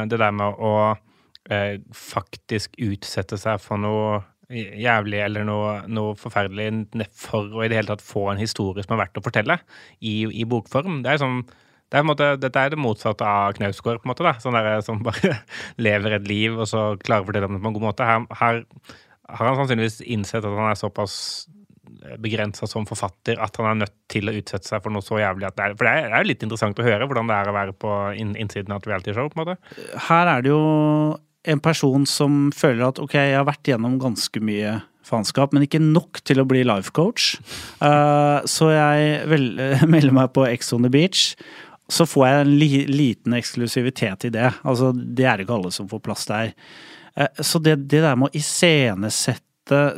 det 0.10 0.17
der 0.17 0.32
med 0.34 0.56
å 0.63 0.72
eh, 1.54 1.77
faktisk 1.96 2.75
utsette 2.88 3.39
seg 3.39 3.62
for 3.63 3.82
noe 3.82 4.20
jævlig 4.48 5.20
eller 5.20 5.44
noe, 5.44 5.72
noe 5.92 6.16
forferdelig 6.16 7.08
for 7.12 7.51
å 7.51 7.66
i 7.66 7.72
det 7.72 7.82
hele 7.82 7.92
tatt 7.92 8.06
få 8.06 8.30
en 8.32 8.39
historie 8.39 8.86
som 8.86 8.96
er 8.96 9.01
verdt 9.04 9.20
å 9.20 9.24
fortelle 9.25 9.58
i, 10.00 10.22
i 10.24 10.46
bokform. 10.48 11.01
Det 11.04 11.13
er 11.13 11.24
sånn 11.24 11.42
det 11.88 12.01
er 12.01 12.04
måte, 12.04 12.25
dette 12.36 12.60
er 12.60 12.72
det 12.74 12.80
motsatte 12.84 13.24
av 13.24 13.54
Knausgård, 13.56 14.01
på 14.01 14.08
en 14.08 14.12
måte. 14.12 14.24
da, 14.25 14.34
sånn 14.44 14.56
der, 14.58 14.82
Som 14.84 15.06
bare 15.06 15.38
lever 15.86 16.18
et 16.18 16.25
liv 16.27 16.58
og 16.58 16.68
så 16.68 16.89
klarer 17.00 17.24
å 17.24 17.30
fortelle 17.30 17.48
om 17.48 17.56
det 17.56 17.62
på 17.63 17.70
en 17.72 17.77
god 17.77 17.86
måte. 17.86 18.08
Her, 18.08 18.25
her 18.42 18.63
har 19.30 19.48
han 19.48 19.60
sannsynligvis 19.62 20.01
innsett 20.04 20.44
at 20.44 20.51
han 20.51 20.72
er 20.72 20.80
såpass 20.80 21.48
begrensa 22.22 22.68
som 22.70 22.86
forfatter 22.88 23.39
at 23.42 23.56
han 23.60 23.70
er 23.70 23.80
nødt 23.86 23.96
til 24.12 24.30
å 24.30 24.36
utsette 24.38 24.68
seg 24.68 24.84
for 24.84 24.94
noe 24.94 25.04
så 25.04 25.20
jævlig 25.20 25.48
at 25.48 25.56
det 25.58 25.63
er 25.63 25.77
For 25.80 25.88
det 25.88 25.94
er 25.96 26.13
jo 26.22 26.30
litt 26.30 26.44
interessant 26.46 26.80
å 26.80 26.86
høre 26.86 27.08
hvordan 27.08 27.32
det 27.32 27.38
er 27.38 27.50
å 27.50 27.56
være 27.56 27.75
på 27.80 27.94
innsiden 28.20 28.75
av 28.75 28.82
et 28.82 28.89
realityshow, 28.92 29.32
på 29.32 29.39
en 29.39 29.44
måte. 29.44 29.58
Her 30.10 30.32
er 30.36 30.46
det 30.46 30.51
jo 30.54 30.62
en 31.48 31.62
person 31.63 32.06
som 32.10 32.48
føler 32.56 32.86
at 32.88 33.00
ok, 33.01 33.16
jeg 33.16 33.38
har 33.38 33.48
vært 33.48 33.72
gjennom 33.72 33.98
ganske 34.01 34.42
mye 34.44 34.77
faenskap, 35.08 35.54
men 35.56 35.66
ikke 35.66 35.82
nok 35.84 36.22
til 36.27 36.42
å 36.42 36.48
bli 36.48 36.66
life 36.68 36.92
coach. 36.96 37.38
Uh, 37.80 38.44
så 38.50 38.72
jeg 38.74 39.24
vel, 39.32 39.48
melder 39.94 40.16
meg 40.16 40.34
på 40.36 40.46
Ex 40.50 40.74
on 40.75 40.88
the 40.88 40.92
Beach. 40.94 41.32
Så 41.88 42.04
får 42.10 42.27
jeg 42.27 42.44
en 42.44 42.54
li, 42.60 42.70
liten 42.92 43.38
eksklusivitet 43.38 44.27
i 44.27 44.34
det. 44.36 44.51
Altså, 44.68 44.92
det 44.92 45.27
er 45.27 45.44
ikke 45.44 45.56
alle 45.56 45.72
som 45.72 45.88
får 45.88 46.04
plass 46.04 46.27
der. 46.30 46.51
Uh, 47.16 47.30
så 47.39 47.62
det, 47.63 47.80
det 47.88 48.04
der 48.04 48.20
med 48.20 48.30
å 48.30 48.38
iscenesette 48.38 49.47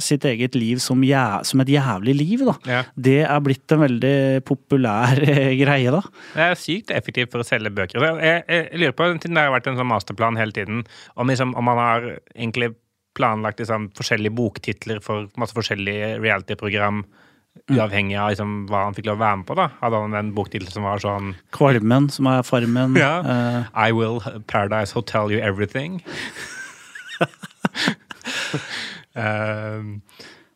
sitt 0.03 0.25
eget 0.27 0.55
liv 0.57 0.81
som, 0.83 1.01
jæ, 1.05 1.41
som 1.47 1.63
et 1.63 1.71
jævlig 1.73 2.15
liv, 2.17 2.43
da. 2.47 2.55
Ja. 2.69 2.81
Det 2.95 3.21
er 3.25 3.45
blitt 3.45 3.75
en 3.75 3.83
veldig 3.83 4.17
populær 4.47 5.21
eh, 5.23 5.55
greie, 5.59 5.93
da. 5.93 6.01
Det 6.33 6.45
er 6.45 6.59
sykt 6.59 6.93
effektivt 6.95 7.33
for 7.33 7.43
å 7.43 7.47
selge 7.47 7.71
bøker. 7.73 8.03
Jeg, 8.03 8.19
jeg, 8.25 8.67
jeg 8.73 8.83
lurer 8.83 8.97
på, 8.97 9.09
det 9.23 9.37
har 9.37 9.55
vært 9.55 9.71
en 9.71 9.79
sånn 9.79 9.91
masterplan 9.91 10.39
hele 10.39 10.55
tiden, 10.55 10.83
om, 11.15 11.29
liksom, 11.29 11.55
om 11.59 11.69
man 11.69 11.81
har 11.81 12.11
egentlig 12.35 12.73
planlagt 13.17 13.59
liksom, 13.59 13.89
forskjellige 13.97 14.35
boktitler 14.35 15.01
for 15.03 15.27
masse 15.39 15.55
forskjellige 15.57 16.19
reality-program, 16.23 17.03
uavhengig 17.73 18.15
av 18.17 18.31
liksom, 18.31 18.53
hva 18.69 18.85
han 18.85 18.95
fikk 18.95 19.09
lov 19.09 19.19
å 19.19 19.23
være 19.23 19.39
med 19.41 19.47
på. 19.49 19.57
da. 19.59 19.67
Hadde 19.81 20.01
han 20.05 20.17
en 20.19 20.33
boktittel 20.37 20.69
som 20.71 20.85
var 20.87 21.01
sånn 21.03 21.33
Kvalmen, 21.55 22.07
som 22.13 22.29
er 22.31 22.45
Farmen. 22.47 22.95
Ja. 22.99 23.13
Uh, 23.25 23.61
I 23.73 23.91
will 23.95 24.21
Paradise 24.47 24.95
Hotel 24.95 25.33
you 25.33 25.41
everything. 25.43 25.99
um, 29.19 29.95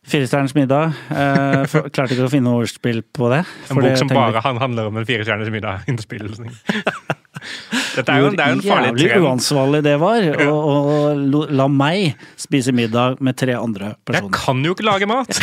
Firestjerners 0.04 0.56
middag. 0.58 0.96
Uh, 1.08 1.64
for, 1.72 1.88
klarte 1.94 2.16
ikke 2.16 2.28
å 2.28 2.32
finne 2.32 2.50
noe 2.50 2.66
ordspill 2.66 3.04
på 3.16 3.32
det. 3.32 3.44
en 3.70 3.80
bok 3.80 3.88
det 3.88 3.98
som 4.02 4.12
bare 4.12 4.44
han 4.44 4.60
handler 4.60 4.92
om 4.92 5.00
en 5.00 5.08
firestjerners 5.08 5.52
middag-innspillelse. 5.54 6.50
Dette 7.96 8.12
er 8.12 8.24
jo, 8.24 8.30
det 8.34 8.44
er 8.44 8.54
jo 8.54 8.58
en 8.58 8.64
farlig 8.64 9.06
Jævlig 9.06 9.28
uansvarlig 9.28 9.82
det 9.86 9.96
var, 10.02 10.28
å 10.48 11.14
la 11.52 11.68
meg 11.72 12.28
spise 12.40 12.74
middag 12.76 13.20
med 13.24 13.38
tre 13.40 13.56
andre 13.58 13.94
personer. 14.06 14.30
Jeg 14.30 14.36
kan 14.38 14.64
jo 14.66 14.76
ikke 14.76 14.88
lage 14.88 15.10
mat! 15.10 15.42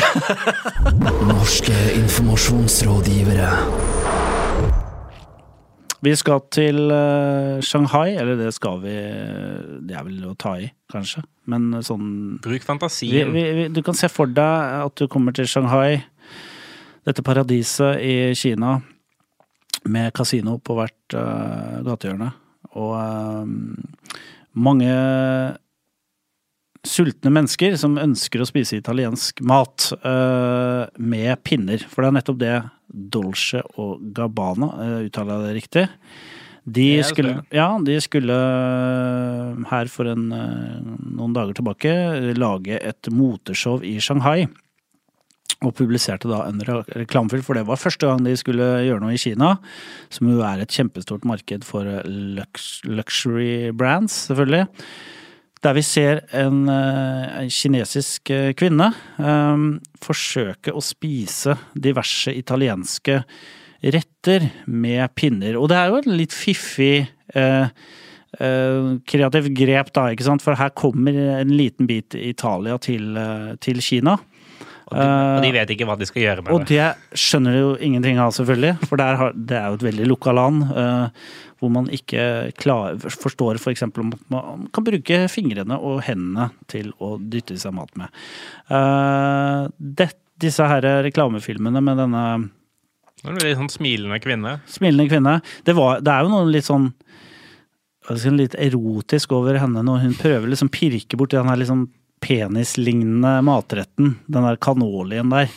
Norske 1.30 1.76
informasjonsrådgivere. 2.00 3.50
Vi 6.00 6.12
skal 6.16 6.40
til 6.52 6.90
eh, 6.94 7.60
Shanghai, 7.64 8.14
eller 8.16 8.38
det 8.40 8.54
skal 8.56 8.80
vi 8.80 8.94
Det 9.84 9.96
er 9.96 10.06
vel 10.06 10.22
å 10.30 10.36
ta 10.38 10.54
i, 10.60 10.70
kanskje. 10.92 11.22
Men 11.50 11.74
sånn 11.84 12.38
Bruk 12.44 12.64
fantasien. 12.64 13.32
vi, 13.34 13.44
vi, 13.56 13.66
Du 13.68 13.82
kan 13.84 13.96
se 13.96 14.08
for 14.12 14.30
deg 14.30 14.86
at 14.86 14.96
du 14.96 15.08
kommer 15.12 15.36
til 15.36 15.48
Shanghai, 15.50 16.00
dette 17.08 17.24
paradiset 17.24 18.00
i 18.04 18.32
Kina, 18.36 18.78
med 19.88 20.12
kasino 20.16 20.58
på 20.60 20.76
hvert 20.76 21.16
uh, 21.16 21.80
gatehjørne. 21.84 22.28
Og 22.80 22.92
eh, 23.00 23.52
mange 24.60 24.90
sultne 26.86 27.32
mennesker 27.34 27.76
som 27.80 27.98
ønsker 28.00 28.40
å 28.40 28.48
spise 28.48 28.78
italiensk 28.78 29.42
mat 29.44 29.90
uh, 30.04 30.86
med 30.96 31.42
pinner. 31.44 31.82
For 31.90 32.02
det 32.02 32.10
er 32.10 32.16
nettopp 32.18 32.40
det 32.40 32.54
Dolce 32.88 33.62
og 33.78 34.00
Gabbana, 34.16 34.70
uh, 34.78 35.00
uttaler 35.06 35.36
jeg 35.36 35.46
det 35.46 35.56
riktig? 35.60 35.86
De 36.70 36.88
skulle, 37.02 37.38
ja, 37.56 37.66
de 37.82 37.94
skulle 38.04 38.34
eh, 38.36 39.62
her 39.70 39.88
for 39.90 40.10
en, 40.10 40.26
noen 40.28 41.32
dager 41.34 41.56
tilbake 41.56 41.92
lage 42.36 42.76
et 42.76 43.08
moteshow 43.10 43.80
i 43.82 43.94
Shanghai. 43.98 44.44
Og 45.64 45.72
publiserte 45.76 46.28
da 46.30 46.42
en 46.46 46.60
re- 46.68 46.84
reklamefilm, 47.00 47.42
for 47.44 47.56
det 47.56 47.64
var 47.66 47.80
første 47.80 48.06
gang 48.06 48.22
de 48.28 48.36
skulle 48.38 48.68
gjøre 48.86 49.00
noe 49.02 49.16
i 49.16 49.20
Kina. 49.20 49.54
Som 50.12 50.30
jo 50.30 50.44
er 50.46 50.62
et 50.62 50.76
kjempestort 50.76 51.24
marked 51.28 51.64
for 51.66 51.88
luxury 52.84 53.72
brands, 53.72 54.26
selvfølgelig. 54.28 54.68
Der 55.60 55.74
vi 55.76 55.82
ser 55.84 56.22
en, 56.32 56.68
eh, 56.72 57.40
en 57.42 57.50
kinesisk 57.52 58.30
eh, 58.32 58.52
kvinne 58.56 58.94
um, 59.18 59.74
forsøke 60.00 60.72
å 60.72 60.80
spise 60.80 61.58
diverse 61.76 62.32
italienske 62.32 63.18
retter 63.80 64.46
med 64.64 65.04
pinner. 65.14 65.58
Og 65.60 65.68
det 65.68 65.76
er 65.76 65.90
jo 65.90 65.98
et 66.00 66.08
litt 66.08 66.36
fiffig 66.36 67.04
uh, 67.36 67.68
uh, 68.40 68.88
kreativt 69.08 69.52
grep, 69.56 69.92
da, 69.96 70.08
ikke 70.12 70.26
sant? 70.26 70.44
For 70.44 70.56
her 70.56 70.72
kommer 70.76 71.16
en 71.40 71.52
liten 71.52 71.88
bit 71.88 72.16
Italia 72.16 72.76
til, 72.80 73.12
uh, 73.16 73.52
til 73.60 73.80
Kina. 73.84 74.18
Og 74.90 74.96
de, 74.98 75.10
og 75.36 75.44
de 75.44 75.52
vet 75.54 75.70
ikke 75.74 75.86
hva 75.86 75.94
de 75.98 76.08
skal 76.08 76.24
gjøre 76.24 76.42
med 76.42 76.54
Og 76.54 76.64
det. 76.66 76.80
det 76.80 77.20
skjønner 77.22 77.54
de 77.54 77.60
jo 77.62 77.70
ingenting 77.86 78.18
av, 78.18 78.32
selvfølgelig. 78.34 78.88
For 78.90 79.02
har, 79.02 79.36
det 79.36 79.58
er 79.58 79.68
jo 79.70 79.78
et 79.78 79.86
veldig 79.86 80.08
lukka 80.10 80.34
land. 80.34 80.64
Uh, 80.74 81.28
hvor 81.60 81.72
man 81.74 81.90
ikke 81.92 82.22
klar, 82.58 82.96
forstår 82.98 83.60
f.eks. 83.60 83.84
om 83.86 84.14
at 84.16 84.24
man 84.32 84.64
kan 84.74 84.86
bruke 84.86 85.20
fingrene 85.30 85.76
og 85.76 86.00
hendene 86.06 86.48
til 86.72 86.90
å 86.98 87.14
dytte 87.20 87.54
i 87.54 87.60
seg 87.60 87.76
mat 87.76 87.92
med. 88.00 88.22
Uh, 88.72 89.68
det, 89.78 90.10
disse 90.40 90.66
her 90.66 90.86
reklamefilmene 91.04 91.82
med 91.84 92.00
denne 92.00 92.24
Det 93.20 93.28
En 93.28 93.36
veldig 93.36 93.56
sånn 93.58 93.72
smilende 93.72 94.16
kvinne. 94.24 94.56
smilende 94.64 95.10
kvinne 95.10 95.34
Det, 95.66 95.74
var, 95.76 96.00
det 96.00 96.14
er 96.14 96.24
jo 96.24 96.32
noe 96.32 96.50
litt 96.50 96.68
sånn 96.68 96.90
litt 98.34 98.56
erotisk 98.58 99.34
over 99.36 99.58
henne 99.60 99.84
når 99.86 100.00
hun 100.02 100.14
prøver 100.18 100.48
liksom 100.50 100.70
pirke 100.72 101.18
borti 101.20 101.36
den 101.36 101.50
her 101.50 101.60
liksom 101.60 101.84
penislignende 102.24 103.38
matretten. 103.46 104.16
Den 104.28 104.46
der 104.46 104.60
canolien 104.60 105.32
der. 105.32 105.48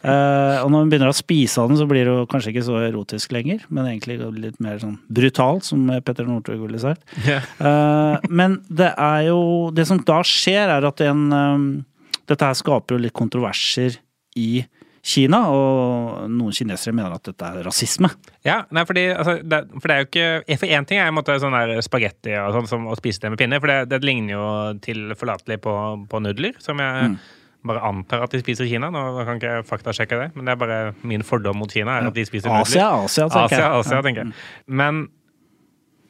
Uh, 0.00 0.64
og 0.64 0.70
når 0.72 0.84
hun 0.84 0.90
begynner 0.94 1.10
å 1.12 1.16
spise 1.16 1.60
av 1.60 1.68
den, 1.68 1.76
så 1.76 1.84
blir 1.88 2.06
det 2.08 2.12
jo 2.14 2.28
kanskje 2.30 2.54
ikke 2.54 2.64
så 2.64 2.78
erotisk 2.86 3.34
lenger, 3.36 3.66
men 3.68 3.84
egentlig 3.90 4.16
litt 4.32 4.56
mer 4.64 4.78
sånn 4.80 4.94
brutalt, 5.12 5.66
som 5.68 5.82
Petter 6.06 6.24
Northug 6.24 6.62
ville 6.62 6.80
sagt. 6.80 7.04
Yeah. 7.26 7.44
uh, 7.60 8.16
men 8.32 8.62
det 8.72 8.94
er 8.96 9.26
jo 9.28 9.42
Det 9.76 9.84
som 9.88 10.00
da 10.08 10.22
skjer, 10.24 10.72
er 10.72 10.86
at 10.88 11.02
en 11.04 11.26
um, 11.28 11.66
Dette 12.30 12.46
her 12.48 12.56
skaper 12.56 12.96
jo 12.96 13.02
litt 13.04 13.16
kontroverser 13.16 13.98
i 14.40 14.62
Kina, 15.00 15.38
og 15.48 16.26
noen 16.28 16.52
kinesere 16.52 16.92
mener 16.92 17.14
at 17.16 17.24
dette 17.24 17.46
er 17.46 17.64
rasisme. 17.64 18.10
Ja, 18.44 18.58
nei, 18.74 18.84
fordi, 18.88 19.06
altså, 19.14 19.38
det, 19.40 19.62
for 19.78 19.88
det 19.88 19.94
er 19.94 20.02
jo 20.02 20.08
ikke 20.10 20.58
For 20.60 20.72
én 20.76 20.86
ting 20.88 21.00
er 21.00 21.14
måte 21.16 21.36
sånn 21.40 21.56
der 21.56 21.80
spagetti 21.84 22.34
og 22.36 22.58
sånn 22.58 22.68
som 22.68 22.88
å 22.90 22.96
spise 22.98 23.22
det 23.22 23.30
med 23.32 23.40
pinner, 23.40 23.62
for 23.62 23.72
det, 23.72 23.78
det 23.92 24.02
ligner 24.04 24.34
jo 24.34 24.46
tilforlatelig 24.84 25.60
på, 25.64 25.74
på 26.10 26.20
nudler, 26.20 26.58
som 26.60 26.82
jeg 26.84 27.14
bare 27.66 27.84
antar 27.84 28.24
at 28.24 28.32
de 28.32 28.40
spiser 28.42 28.68
i 28.68 28.74
Kina. 28.74 28.90
Nå 28.92 29.04
kan 29.24 29.40
ikke 29.40 29.54
jeg 29.56 29.68
faktasjekke 29.68 30.20
det, 30.20 30.28
men 30.36 30.48
det 30.48 30.52
er 30.54 30.60
bare 30.60 30.82
min 31.00 31.24
fordom 31.26 31.60
mot 31.60 31.72
Kina 31.72 31.96
er 31.96 32.10
at 32.10 32.16
de 32.16 32.26
spiser 32.28 32.52
nudler. 32.52 32.68
Asia, 32.68 32.90
Asia, 33.04 33.28
tenker 33.32 33.56
Asia, 33.56 33.64
jeg. 33.64 33.80
Asia, 33.80 34.02
tenker 34.04 34.24
jeg. 34.24 34.36
Men 34.80 35.02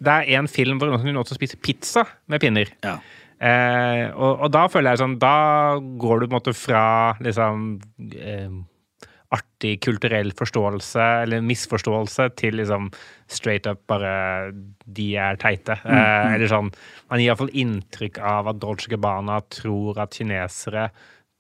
det 0.01 0.17
er 0.17 0.35
en 0.41 0.51
film 0.51 0.81
hvor 0.81 0.91
noen 0.95 1.23
også 1.23 1.37
spiser 1.39 1.61
pizza 1.63 2.07
med 2.31 2.43
pinner. 2.43 2.71
Ja. 2.87 2.99
Eh, 3.41 4.09
og, 4.11 4.47
og 4.47 4.51
da 4.53 4.67
føler 4.69 4.93
jeg 4.93 5.01
sånn 5.01 5.15
Da 5.17 5.37
går 5.81 6.19
du 6.21 6.25
på 6.27 6.29
en 6.29 6.35
måte 6.35 6.53
fra 6.53 6.83
liksom 7.25 7.71
eh, 8.13 8.51
artig 9.31 9.77
kulturell 9.85 10.33
forståelse 10.35 11.05
eller 11.23 11.45
misforståelse 11.47 12.31
til 12.41 12.59
liksom 12.59 12.89
straight 13.31 13.69
up 13.71 13.85
bare 13.91 14.51
de 14.85 15.13
er 15.23 15.39
teite. 15.41 15.79
Eh, 15.85 16.35
eller 16.35 16.51
sånn 16.51 16.73
Man 17.11 17.23
gir 17.23 17.31
iallfall 17.31 17.55
inntrykk 17.55 18.19
av 18.19 18.51
at 18.51 18.61
Dolce 18.63 18.91
Gabbana 18.91 19.41
tror 19.53 20.03
at 20.03 20.19
kinesere 20.19 20.89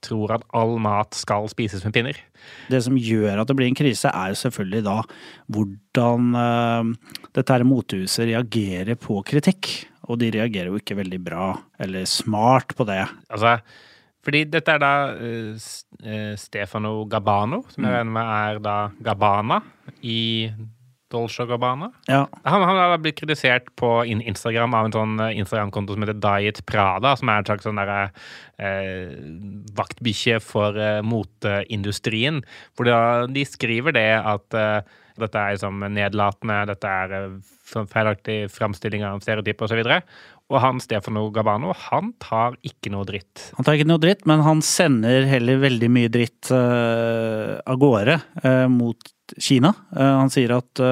tror 0.04 0.32
at 0.32 0.46
all 0.56 0.78
mat 0.80 1.16
skal 1.16 1.48
spises 1.52 1.84
med 1.84 1.94
pinner. 1.96 2.16
Det 2.72 2.80
som 2.84 2.96
gjør 2.96 3.42
at 3.42 3.50
det 3.50 3.56
blir 3.58 3.68
en 3.68 3.76
krise, 3.76 4.08
er 4.08 4.32
jo 4.32 4.40
selvfølgelig 4.40 4.84
da 4.86 4.96
hvordan 5.52 6.30
uh, 6.36 7.18
dette 7.36 7.52
her 7.52 7.66
motehuset 7.68 8.30
reagerer 8.30 8.96
på 9.00 9.20
kritikk. 9.28 9.70
Og 10.10 10.18
de 10.22 10.32
reagerer 10.34 10.72
jo 10.72 10.80
ikke 10.80 10.98
veldig 10.98 11.20
bra 11.22 11.52
eller 11.82 12.08
smart 12.08 12.72
på 12.78 12.86
det. 12.88 13.02
Altså, 13.30 13.58
fordi 14.24 14.44
dette 14.52 14.74
er 14.74 14.82
da 14.82 14.92
uh, 15.16 16.34
Stefano 16.40 17.06
Gabbano, 17.10 17.62
som 17.72 17.86
jeg 17.86 17.94
regner 17.94 18.12
med 18.18 18.34
er 18.34 18.60
da 18.64 18.76
Gabbana 19.04 19.62
i 20.04 20.50
Dolce 21.10 21.46
Gabbana. 21.46 21.90
Ja, 22.06 22.28
Han, 22.44 22.62
han 22.62 22.76
har 22.76 22.98
blitt 23.02 23.18
kritisert 23.18 23.66
på 23.76 23.88
Instagram 24.06 24.76
av 24.78 24.86
en 24.86 24.94
sånn 24.94 25.16
eh, 25.24 25.38
Instagram-konto 25.42 25.96
som 25.96 26.04
heter 26.04 26.20
Diet 26.22 26.60
Prada, 26.70 27.16
som 27.18 27.32
er 27.32 27.40
en 27.40 27.48
slags 27.48 27.66
sånn 27.66 27.80
derre 27.80 27.98
uh, 28.62 29.16
vaktbikkje 29.74 30.38
for 30.44 30.78
uh, 30.78 31.00
moteindustrien. 31.02 32.44
Hvor 32.78 32.90
de 33.26 33.46
skriver 33.48 33.96
det 33.96 34.10
at 34.20 34.54
uh, 34.54 35.00
dette 35.18 35.40
er 35.40 35.56
liksom 35.56 35.82
nedlatende, 35.96 36.60
dette 36.70 36.94
er 37.02 37.16
feilaktig 37.90 38.44
framstilling 38.54 39.02
av 39.06 39.24
stereotyper 39.24 39.66
osv. 39.66 39.82
Og, 39.82 39.90
så. 39.90 40.39
Og 40.50 40.58
han 40.64 40.80
Stefano 40.82 41.28
Gabano, 41.30 41.70
han 41.86 42.12
tar 42.22 42.56
ikke 42.66 42.90
noe 42.90 43.06
dritt. 43.06 43.50
Han 43.56 43.66
tar 43.66 43.78
ikke 43.78 43.86
noe 43.86 44.02
dritt, 44.02 44.24
men 44.26 44.42
han 44.42 44.62
sender 44.66 45.28
heller 45.30 45.62
veldig 45.62 45.90
mye 45.94 46.10
dritt 46.10 46.50
uh, 46.50 47.60
av 47.62 47.78
gårde 47.78 48.18
uh, 48.42 48.66
mot 48.72 49.12
Kina. 49.38 49.70
Uh, 49.94 50.16
han 50.24 50.32
sier 50.32 50.58
at 50.58 50.82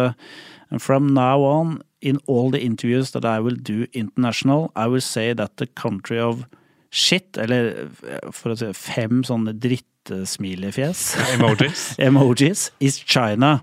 From 0.78 1.14
now 1.14 1.42
on, 1.48 1.78
in 2.02 2.18
all 2.26 2.50
the 2.50 2.60
interviews 2.60 3.12
that 3.12 3.24
I 3.24 3.40
will 3.40 3.56
do 3.56 3.86
international, 3.94 4.70
I 4.76 4.86
will 4.86 5.00
say 5.00 5.32
that 5.32 5.56
the 5.56 5.66
country 5.66 6.18
of 6.20 6.44
shit, 6.90 7.36
eller 7.38 7.88
for 8.32 8.52
å 8.52 8.58
si 8.58 8.68
fem 8.76 9.22
sånne 9.26 9.54
drittsmilefjes 9.60 11.02
Emojis. 11.34 11.88
emojis 12.06 12.68
is 12.80 12.98
China. 13.00 13.58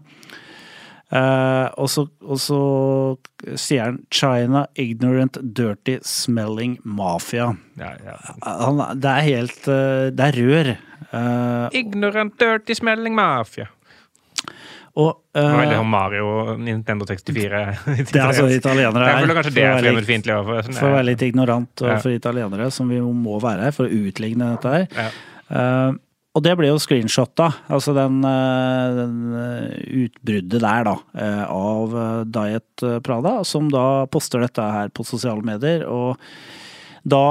Eh, 1.13 1.67
og, 1.77 1.85
så, 1.91 2.07
og 2.25 2.39
så 2.41 2.59
sier 3.61 3.83
han 3.85 3.99
'China 4.09 4.65
ignorant, 4.73 5.37
dirty, 5.55 5.99
smelling 6.01 6.79
mafia'. 6.83 7.51
Ja, 7.77 7.91
ja. 8.01 8.15
Han, 8.41 8.81
det 8.99 9.11
er 9.11 9.21
helt 9.29 9.67
uh, 9.69 10.09
Det 10.09 10.25
er 10.31 10.39
rør. 10.41 10.71
Uh, 11.13 11.69
Ignorant, 11.77 12.33
dirty 12.39 12.73
smelling 12.73 13.15
mafia. 13.15 13.67
og 14.95 15.21
Det 15.35 15.43
var 15.43 15.59
Veldig 15.59 15.75
og 15.75 15.81
sånn 15.83 15.91
Mario 15.91 16.55
Nintendo 16.57 17.05
64. 17.05 17.61
det 18.11 18.15
er 18.15 18.25
altså 18.25 18.47
italienere 18.49 19.05
her. 19.11 19.27
det 19.27 19.35
for 19.35 19.61
å 19.61 19.67
er 19.67 19.75
være 19.75 19.93
litt-. 19.99 20.65
Sånn, 20.65 20.79
For 20.79 20.87
å 20.89 20.95
være 20.95 21.07
litt 21.11 21.21
ignorant 21.21 21.81
og 21.83 21.89
Ja. 21.91 21.99
for 21.99 22.15
italienere, 22.15 22.71
som 22.71 22.89
vi 22.89 22.99
må 23.01 23.37
være 23.43 23.67
her 23.67 23.75
for 23.75 23.85
å 23.85 23.91
utligne 24.09 24.55
dette 24.55 24.73
her. 24.73 24.87
Ja. 24.95 25.93
Og 26.35 26.43
det 26.43 26.51
ble 26.59 26.67
jo 26.67 26.79
screenshotta, 26.83 27.47
altså 27.71 27.93
den, 27.95 28.19
eh, 28.27 28.97
den 28.97 29.19
eh, 29.39 29.75
utbruddet 30.03 30.59
der, 30.59 30.83
da, 30.83 30.95
eh, 31.15 31.43
av 31.47 31.95
Diet 32.27 32.85
Prada, 33.07 33.37
som 33.47 33.69
da 33.71 34.03
poster 34.11 34.43
dette 34.43 34.61
her 34.61 34.91
på 34.91 35.07
sosiale 35.07 35.45
medier. 35.47 35.85
Og 35.87 36.19
da, 37.07 37.23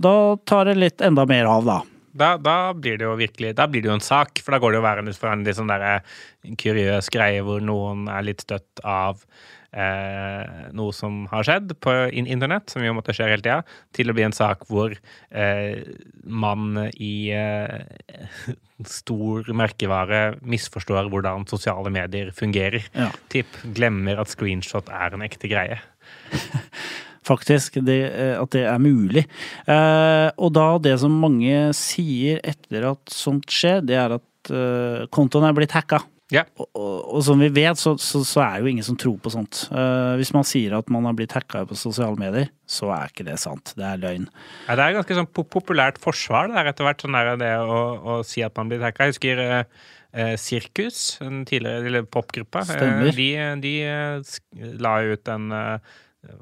da 0.00 0.14
tar 0.42 0.72
det 0.72 0.78
litt 0.80 1.04
enda 1.06 1.26
mer 1.30 1.46
av, 1.52 1.68
da. 1.70 1.80
Da, 2.14 2.34
da 2.38 2.56
blir 2.78 2.94
det 2.94 3.08
jo 3.08 3.16
virkelig 3.18 3.56
Da 3.58 3.64
blir 3.66 3.82
det 3.82 3.88
jo 3.88 3.96
en 3.96 4.04
sak, 4.04 4.38
for 4.38 4.54
da 4.54 4.60
går 4.62 4.70
det 4.70 4.78
jo 4.78 4.84
være 4.84 5.02
ut 5.08 5.18
fra 5.18 5.32
en 5.34 5.42
litt 5.42 5.58
sånn 5.58 5.70
derre 5.70 5.96
kuriøs 6.62 7.10
greie 7.10 7.40
hvor 7.42 7.62
noen 7.64 8.06
er 8.06 8.22
litt 8.22 8.44
støtt 8.44 8.82
av 8.86 9.24
eh, 9.74 10.68
noe 10.76 10.94
som 10.96 11.24
har 11.32 11.46
skjedd 11.46 11.74
på 11.84 11.94
in 12.14 12.28
internett, 12.30 12.70
som 12.72 12.84
jo 12.84 12.94
måtte 12.96 13.14
skje 13.16 13.30
hele 13.30 13.44
tida, 13.44 13.60
til 13.96 14.10
å 14.10 14.16
bli 14.16 14.26
en 14.26 14.36
sak 14.36 14.66
hvor 14.70 14.94
eh, 14.94 15.82
man 16.24 16.86
i 16.94 17.14
eh, 17.34 17.82
stor 18.98 19.50
merkevare 19.56 20.22
misforstår 20.42 21.10
hvordan 21.12 21.48
sosiale 21.50 21.92
medier 21.94 22.32
fungerer. 22.36 22.86
Ja. 22.94 23.10
Tipp 23.32 23.58
glemmer 23.76 24.22
at 24.22 24.32
screenshot 24.32 24.90
er 24.92 25.16
en 25.16 25.26
ekte 25.26 25.50
greie. 25.50 25.80
Faktisk, 27.24 27.78
det, 27.80 28.00
eh, 28.12 28.34
at 28.36 28.52
det 28.52 28.66
er 28.68 28.80
mulig. 28.82 29.24
Eh, 29.64 30.28
og 30.36 30.52
da 30.52 30.66
det 30.82 30.98
som 31.00 31.14
mange 31.22 31.70
sier 31.76 32.42
etter 32.44 32.84
at 32.90 33.12
sånt 33.12 33.48
skjer, 33.52 33.80
det 33.88 33.96
er 33.96 34.18
at 34.18 34.52
eh, 34.52 35.06
kontoen 35.14 35.48
er 35.48 35.56
blitt 35.56 35.72
hacka. 35.72 36.02
Ja. 36.32 36.46
Og, 36.56 36.68
og, 36.72 36.94
og 37.18 37.24
som 37.26 37.40
vi 37.42 37.50
vet, 37.52 37.76
så, 37.76 37.92
så, 38.00 38.22
så 38.24 38.40
er 38.40 38.62
jo 38.62 38.70
ingen 38.70 38.86
som 38.86 38.96
tror 39.00 39.18
på 39.20 39.32
sånt. 39.34 39.66
Uh, 39.68 40.14
hvis 40.16 40.32
man 40.32 40.46
sier 40.48 40.72
at 40.78 40.88
man 40.92 41.04
har 41.04 41.16
blitt 41.18 41.34
hacka 41.36 41.64
på 41.68 41.76
sosiale 41.76 42.16
medier, 42.20 42.48
så 42.64 42.88
er 42.96 43.12
ikke 43.12 43.26
det 43.28 43.36
sant. 43.42 43.74
Det 43.76 43.84
er 43.84 44.00
løgn. 44.00 44.24
Ja, 44.68 44.78
det 44.80 44.86
er 44.86 44.96
ganske 44.96 45.18
sånn 45.20 45.28
po- 45.28 45.44
populært 45.44 46.00
forsvar 46.02 46.48
det 46.48 46.56
er 46.62 46.70
etter 46.72 46.88
hvert, 46.88 47.04
sånn 47.04 47.18
der, 47.18 47.34
det 47.42 47.52
å, 47.60 47.82
å 48.00 48.16
si 48.26 48.44
at 48.46 48.56
man 48.56 48.72
blir 48.72 48.80
hacka. 48.86 49.10
Jeg 49.10 49.16
husker 49.18 49.44
eh, 49.44 50.32
Sirkus, 50.40 51.02
en 51.24 51.44
tidligere 51.48 52.06
popgruppa, 52.08 52.64
eh, 52.72 53.10
de 53.12 53.28
de 53.60 53.74
la 54.80 54.96
ut 55.04 55.28
en 55.36 55.52
eh, 55.52 55.94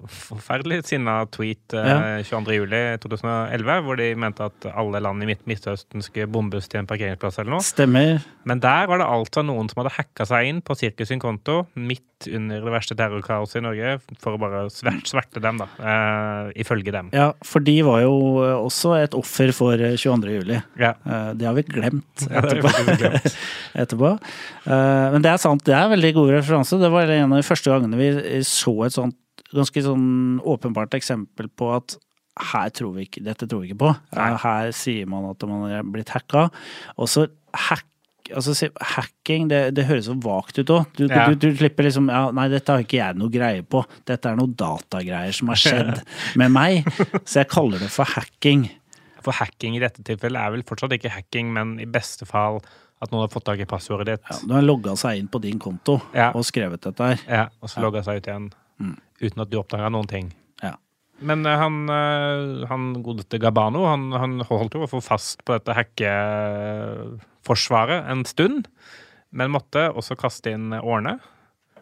forferdelig 0.09 0.83
sinna 0.89 1.21
tweet 1.33 1.75
eh, 1.77 1.89
Ja. 1.89 1.99
22.07.2011, 2.27 3.81
hvor 3.87 3.99
de 4.01 4.09
mente 4.19 4.47
at 4.49 4.67
alle 4.73 5.01
land 5.03 5.23
i 5.25 5.29
Midt 5.33 5.45
Midtøsten 5.49 6.03
skulle 6.05 6.29
bombes 6.33 6.69
til 6.71 6.81
en 6.83 6.89
parkeringsplass 6.91 7.39
eller 7.43 7.57
noe. 7.57 7.65
Stemmer. 7.67 8.23
Men 8.49 8.61
der 8.63 8.89
var 8.91 8.99
det 9.03 9.07
altså 9.09 9.45
noen 9.47 9.69
som 9.71 9.83
hadde 9.83 9.95
hacka 9.99 10.27
seg 10.29 10.49
inn 10.51 10.63
på 10.67 10.77
Sirkus 10.79 11.09
sin 11.13 11.21
konto 11.23 11.63
midt 11.79 12.03
under 12.31 12.63
det 12.63 12.71
verste 12.71 12.95
terrorkaoset 12.95 13.59
i 13.59 13.63
Norge, 13.65 13.97
for 14.23 14.37
å 14.37 14.39
bare 14.39 14.61
svert, 14.71 15.09
sverte 15.11 15.41
dem, 15.43 15.59
da. 15.59 15.67
eh, 15.83 16.53
ifølge 16.63 16.93
dem. 16.95 17.09
Ja, 17.15 17.33
for 17.43 17.65
de 17.67 17.75
var 17.87 18.05
jo 18.05 18.13
eh, 18.45 18.53
også 18.63 18.93
et 19.01 19.17
offer 19.19 19.51
for 19.57 19.75
eh, 19.75 19.97
22. 19.99 20.37
juli. 20.37 20.61
Ja. 20.79 20.93
Eh, 21.03 21.33
Det 21.35 21.49
har 21.49 21.57
vi 21.59 21.65
glemt 21.67 22.27
Ja, 22.29 22.39
vi 22.45 22.53
etterpå. 22.61 22.71
faktisk 22.77 23.03
glemt. 23.03 23.37
etterpå. 23.85 24.13
Eh, 24.67 25.09
Men 25.17 25.23
det 25.27 25.33
er 25.33 25.43
sant, 25.43 25.65
det 25.67 25.75
er 25.75 25.91
veldig 25.97 26.13
god 26.21 26.31
referanse. 26.37 26.79
Det 26.79 26.93
var 26.95 27.11
en 27.11 27.33
av 27.35 27.43
de 27.43 27.49
første 27.51 27.75
gangene 27.75 27.99
vi 27.99 28.13
så 28.47 28.77
et 28.87 28.95
sånt 28.95 29.19
ganske 29.55 29.83
sånn 29.85 30.41
åpenbart 30.41 30.95
eksempel 30.99 31.49
på 31.49 31.71
at 31.77 31.97
her 32.53 32.71
tror 32.73 32.95
vi 32.97 33.05
ikke, 33.07 33.21
dette 33.27 33.45
tror 33.47 33.61
vi 33.63 33.69
ikke 33.73 33.81
på. 33.85 33.91
Nei. 34.17 34.29
Eh, 34.33 34.37
Her 34.41 34.71
sier 34.73 35.07
man 35.07 35.27
at 35.31 35.43
man 35.49 35.67
er 35.71 35.83
blitt 35.85 36.09
hacka. 36.15 36.47
Og 36.97 37.09
så 37.13 37.29
hack 37.69 37.85
Altså, 38.33 38.55
hacking, 38.81 39.49
det, 39.51 39.75
det 39.75 39.83
høres 39.89 40.07
så 40.07 40.15
vagt 40.23 40.57
ut 40.57 40.71
òg. 40.71 40.87
Du, 40.97 41.03
Ja. 41.11 41.27
du, 41.29 41.35
du 41.35 41.57
slipper 41.59 41.85
liksom 41.85 42.07
ja, 42.09 42.31
Nei, 42.33 42.47
dette 42.49 42.71
har 42.73 42.81
ikke 42.81 42.97
jeg 43.01 43.17
noe 43.19 43.29
greie 43.29 43.65
på. 43.67 43.83
Dette 44.09 44.31
er 44.31 44.39
noe 44.39 44.49
datagreier 44.57 45.35
som 45.37 45.51
har 45.51 45.59
skjedd 45.61 45.99
med 46.41 46.55
meg. 46.55 46.87
Så 47.27 47.43
jeg 47.43 47.51
kaller 47.53 47.83
det 47.83 47.91
for 47.93 48.09
hacking. 48.09 48.63
For 49.27 49.35
hacking 49.37 49.77
i 49.77 49.83
dette 49.83 50.07
tilfellet 50.07 50.39
er 50.41 50.55
vel 50.55 50.63
fortsatt 50.65 50.95
ikke 50.97 51.13
hacking, 51.13 51.51
men 51.53 51.75
i 51.83 51.85
beste 51.91 52.25
fall 52.31 52.63
at 53.03 53.11
noen 53.13 53.27
har 53.27 53.33
fått 53.35 53.45
tak 53.51 53.61
i 53.61 53.69
passordet 53.69 54.07
ditt. 54.15 54.25
Ja, 54.31 54.39
du 54.49 54.55
har 54.57 54.65
logga 54.65 54.95
seg 54.97 55.19
inn 55.21 55.29
på 55.29 55.43
din 55.43 55.59
konto 55.61 55.99
Ja. 56.15 56.31
og 56.33 56.47
skrevet 56.49 56.81
dette 56.87 57.11
her. 57.13 57.27
Ja, 57.29 57.45
og 57.61 57.69
så 57.75 57.83
logga 57.85 58.05
seg 58.07 58.23
ut 58.23 58.31
igjen 58.31 58.49
uten 59.23 59.41
at 59.45 59.51
du 59.51 59.57
oppdaga 59.61 59.89
noen 59.93 60.09
ting. 60.11 60.27
Ja. 60.63 60.73
Men 61.23 61.47
eh, 61.47 61.59
han, 61.59 61.89
eh, 61.91 62.69
han 62.71 63.03
godeste 63.05 63.39
Gabano 63.43 63.85
han, 63.87 64.13
han 64.13 64.41
holdt 64.49 64.75
jo 64.77 64.83
å 64.87 64.91
få 64.91 65.01
fast 65.05 65.45
på 65.47 65.53
dette 65.57 65.73
hackeforsvaret 65.79 68.05
en 68.11 68.25
stund, 68.29 68.61
men 69.31 69.51
måtte 69.55 69.91
også 69.95 70.15
kaste 70.21 70.51
inn 70.53 70.73
årene. 70.81 71.19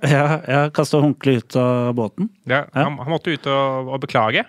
Ja, 0.00 0.40
ja 0.48 0.70
kaste 0.72 0.96
håndkleet 1.03 1.44
ut 1.44 1.57
av 1.61 1.94
båten. 1.98 2.29
Ja, 2.44 2.64
Ja. 2.72 2.83
Han, 2.87 2.98
han 3.00 3.12
måtte 3.12 3.31
ut 3.35 3.46
og, 3.50 3.88
og 3.94 4.00
beklage. 4.05 4.42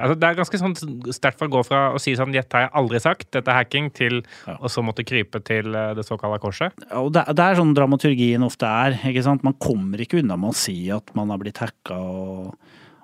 Altså, 0.00 0.14
det 0.18 0.24
er 0.30 0.36
ganske 0.38 0.58
sånn 0.58 0.74
sterkt 1.12 1.38
for 1.38 1.48
å 1.50 1.52
gå 1.52 1.62
fra 1.68 1.80
å 1.92 1.98
si 2.00 2.14
sånn 2.16 2.32
'dette 2.32 2.52
har 2.56 2.62
jeg 2.64 2.72
aldri 2.80 3.00
sagt', 3.04 3.30
dette 3.30 3.48
er 3.52 3.58
hacking, 3.60 3.90
til 3.92 4.22
Ja. 4.48 4.56
å 4.56 4.70
så 4.72 4.80
måtte 4.82 5.04
krype 5.04 5.42
til 5.44 5.74
eh, 5.74 5.92
det 5.94 6.06
såkalte 6.08 6.40
korset. 6.40 6.72
Ja, 6.90 7.00
Og 7.02 7.12
det, 7.12 7.26
det 7.36 7.44
er 7.44 7.54
sånn 7.60 7.74
dramaturgien 7.76 8.42
ofte 8.42 8.64
er. 8.64 8.96
ikke 9.04 9.22
sant? 9.22 9.42
Man 9.44 9.54
kommer 9.60 10.00
ikke 10.00 10.22
unna 10.22 10.36
med 10.38 10.50
å 10.50 10.54
si 10.56 10.90
at 10.90 11.14
man 11.14 11.28
har 11.28 11.38
blitt 11.38 11.58
hacka 11.60 11.92
og, 11.98 12.54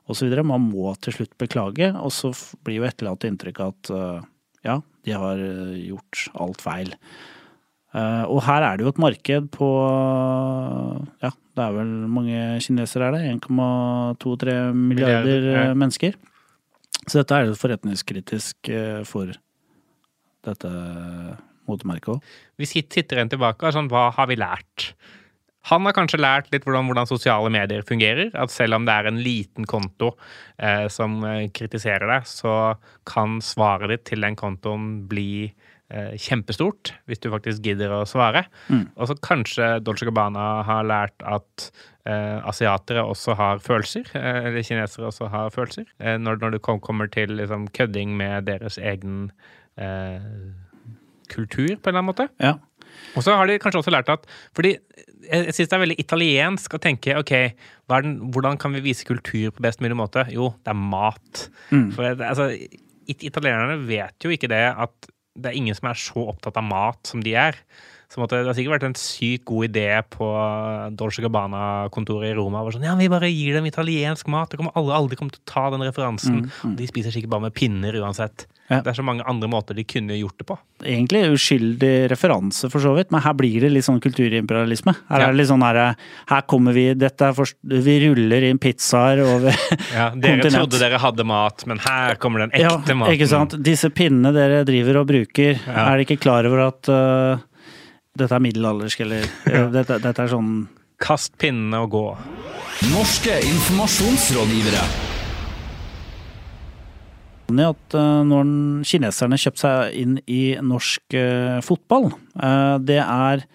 og 0.09 0.17
så 0.17 0.25
videre. 0.29 0.45
Man 0.45 0.71
må 0.73 0.95
til 1.01 1.13
slutt 1.13 1.37
beklage, 1.37 1.93
og 1.95 2.11
så 2.11 2.33
blir 2.65 2.81
jo 2.81 2.89
etterlatt 2.89 3.25
inntrykk 3.29 3.61
av 3.61 3.75
at 3.75 3.91
øh, 3.91 4.23
ja, 4.65 4.81
de 5.05 5.13
har 5.13 5.37
øh, 5.37 5.75
gjort 5.91 6.29
alt 6.41 6.61
feil. 6.65 6.95
Eh, 7.95 8.25
og 8.29 8.43
her 8.45 8.63
er 8.63 8.77
det 8.77 8.85
jo 8.85 8.89
et 8.93 8.99
marked 9.01 9.51
på 9.53 9.69
ja, 11.23 11.31
det 11.57 11.65
er 11.65 11.73
vel 11.77 11.93
mange 12.13 12.41
kinesere 12.65 13.09
er 13.09 13.13
det? 13.17 13.23
1,23 13.43 14.73
milliarder 14.73 14.75
Milliarder, 14.75 15.47
ja. 15.53 15.63
eh, 15.71 15.75
mennesker. 15.75 16.17
Så 17.09 17.23
dette 17.23 17.37
er 17.37 17.53
forretningskritisk 17.57 18.71
eh, 18.73 19.05
for 19.09 19.33
dette 20.47 20.73
motemerket 21.69 22.17
òg. 22.17 22.35
Hvis 22.61 22.75
hit 22.77 22.93
sitter 22.95 23.23
en 23.23 23.33
tilbake 23.33 23.73
sånn, 23.75 23.91
hva 23.93 24.09
har 24.17 24.29
vi 24.31 24.39
lært? 24.41 24.93
Han 25.69 25.85
har 25.85 25.95
kanskje 25.97 26.21
lært 26.21 26.49
litt 26.53 26.65
hvordan, 26.65 26.87
hvordan 26.89 27.09
sosiale 27.09 27.51
medier 27.53 27.85
fungerer. 27.87 28.31
At 28.39 28.53
selv 28.55 28.79
om 28.79 28.87
det 28.89 28.95
er 28.95 29.09
en 29.11 29.21
liten 29.21 29.69
konto 29.69 30.15
eh, 30.57 30.87
som 30.93 31.19
eh, 31.27 31.49
kritiserer 31.55 32.09
deg, 32.09 32.29
så 32.29 32.55
kan 33.09 33.41
svaret 33.45 33.93
ditt 33.93 34.07
til 34.13 34.25
den 34.25 34.39
kontoen 34.39 35.03
bli 35.11 35.51
kjempestort, 36.21 36.93
hvis 37.09 37.23
du 37.25 37.31
faktisk 37.33 37.65
gidder 37.65 37.95
å 37.97 38.03
svare. 38.09 38.43
Mm. 38.69 38.91
Og 38.93 39.09
så 39.09 39.15
kanskje 39.25 39.71
Dolce 39.81 40.05
Gabbana 40.05 40.61
har 40.69 40.85
lært 40.85 41.25
at 41.25 41.71
eh, 42.09 42.39
asiatere 42.49 43.05
også 43.09 43.37
har 43.39 43.63
følelser, 43.65 44.09
eh, 44.19 44.49
eller 44.49 44.65
kinesere 44.67 45.09
også 45.09 45.31
har 45.33 45.53
følelser, 45.55 45.89
eh, 46.01 46.19
når, 46.21 46.41
når 46.43 46.57
det 46.57 46.63
kom, 46.67 46.81
kommer 46.85 47.11
til 47.13 47.35
liksom, 47.39 47.69
kødding 47.77 48.17
med 48.19 48.49
deres 48.49 48.79
egen 48.79 49.31
eh, 49.81 50.25
kultur, 51.33 51.77
på 51.77 51.89
en 51.89 51.95
eller 51.95 52.03
annen 52.03 52.11
måte. 52.11 52.29
Ja. 52.41 52.57
Og 53.17 53.25
så 53.25 53.37
har 53.37 53.49
de 53.49 53.59
kanskje 53.61 53.83
også 53.83 53.93
lært 53.93 54.09
at 54.11 54.25
Fordi 54.57 54.73
jeg, 55.29 55.53
syns 55.53 55.69
det 55.69 55.77
er 55.77 55.83
veldig 55.83 55.99
italiensk 56.01 56.75
å 56.75 56.81
tenke 56.83 57.17
ok, 57.21 57.33
den, 57.93 58.15
hvordan 58.33 58.57
kan 58.61 58.73
vi 58.75 58.85
vise 58.87 59.07
kultur 59.07 59.53
på 59.53 59.65
best 59.65 59.83
mulig 59.85 59.99
måte? 59.99 60.25
Jo, 60.33 60.53
det 60.65 60.73
er 60.73 60.79
mat. 60.79 61.45
Mm. 61.69 61.91
For 61.93 62.09
altså, 62.15 62.49
italienerne 63.09 63.77
vet 63.89 64.25
jo 64.25 64.33
ikke 64.33 64.51
det 64.51 64.65
at 64.73 65.11
det 65.39 65.53
er 65.53 65.59
ingen 65.59 65.77
som 65.79 65.89
er 65.91 66.01
så 66.01 66.27
opptatt 66.33 66.59
av 66.59 66.67
mat 66.67 67.09
som 67.09 67.23
de 67.25 67.37
er. 67.39 67.59
Så 68.09 68.23
måtte, 68.23 68.41
Det 68.41 68.49
har 68.49 68.57
sikkert 68.57 68.79
vært 68.79 68.87
en 68.89 68.97
sykt 68.97 69.45
god 69.45 69.69
idé 69.69 69.89
på 70.09 70.27
Dolce 70.97 71.21
Gabbana-kontoret 71.21 72.31
i 72.31 72.37
Roma. 72.39 72.65
Sånn, 72.73 72.87
ja, 72.87 72.97
Vi 72.97 73.09
bare 73.13 73.29
gir 73.29 73.59
dem 73.59 73.69
italiensk 73.69 74.31
mat. 74.33 74.51
Det 74.51 74.57
kommer 74.57 74.73
alle 74.75 74.97
aldri 74.97 75.17
kommer 75.17 75.35
til 75.37 75.45
å 75.45 75.53
ta 75.53 75.69
den 75.75 75.85
referansen. 75.85 76.47
Mm, 76.47 76.53
mm. 76.71 76.77
De 76.81 76.89
spiser 76.89 77.13
sikkert 77.13 77.35
bare 77.35 77.49
med 77.49 77.55
pinner 77.55 77.93
uansett. 78.01 78.47
Ja. 78.69 78.83
Det 78.85 78.91
er 78.93 78.97
så 78.99 79.05
mange 79.07 79.25
andre 79.25 79.49
måter 79.49 79.73
de 79.75 79.81
kunne 79.89 80.13
gjort 80.19 80.37
det 80.39 80.45
på. 80.45 80.59
Egentlig 80.85 81.23
uskyldig 81.33 82.11
referanse, 82.13 82.69
for 82.69 82.85
så 82.85 82.91
vidt, 82.99 83.11
men 83.15 83.23
her 83.25 83.33
blir 83.33 83.63
det 83.65 83.71
litt 83.73 83.87
sånn 83.87 84.01
kulturimperialisme. 84.05 84.93
Her 85.09 85.21
Ja. 85.21 85.29
er 85.29 85.33
det 85.33 85.39
litt 85.41 85.49
sånn 85.49 85.63
her, 85.65 85.97
her 86.29 86.43
kommer 86.43 86.75
vi, 86.77 86.93
dette 86.93 87.31
er 87.31 87.33
for, 87.33 87.47
vi 87.65 87.95
ruller 88.05 88.43
inn 88.51 88.59
pizzaer 88.61 89.23
over 89.25 89.57
Ja, 89.97 90.11
dere 90.13 90.37
Kontinent. 90.43 90.53
trodde 90.59 90.79
dere 90.85 90.99
hadde 91.01 91.25
mat, 91.25 91.65
men 91.67 91.79
her 91.81 92.15
kommer 92.21 92.45
den 92.45 92.53
Ja, 92.61 92.77
ekte 92.77 92.95
maten. 92.95 93.15
ikke 93.17 93.29
sant. 93.33 93.57
Disse 93.65 93.89
pinnene 93.91 94.35
dere 94.37 94.65
driver 94.69 95.01
og 95.01 95.07
bruker, 95.09 95.57
Ja. 95.67 95.89
er 95.89 95.97
dere 95.97 96.05
ikke 96.05 96.21
klar 96.21 96.45
over 96.45 96.67
at 96.69 96.89
uh, 96.93 97.39
dette 98.19 98.33
er 98.37 98.41
middelaldersk, 98.45 99.01
eller 99.01 99.25
uh, 99.49 99.71
dette, 99.73 99.97
dette 100.03 100.19
er 100.19 100.29
sånn 100.29 100.69
Kast 101.01 101.39
pinnene 101.39 101.79
og 101.87 101.91
gå. 101.95 102.07
Norske 102.93 103.41
informasjonsrådgivere. 103.49 105.08
At 107.49 107.95
øh, 107.97 108.25
når 108.29 108.51
kineserne 108.85 109.39
kjøpte 109.41 109.63
seg 109.63 109.95
inn 109.97 110.19
i 110.29 110.59
norsk 110.61 111.17
øh, 111.17 111.63
fotball, 111.65 112.11
øh, 112.37 112.77
det 112.85 113.01
er 113.01 113.47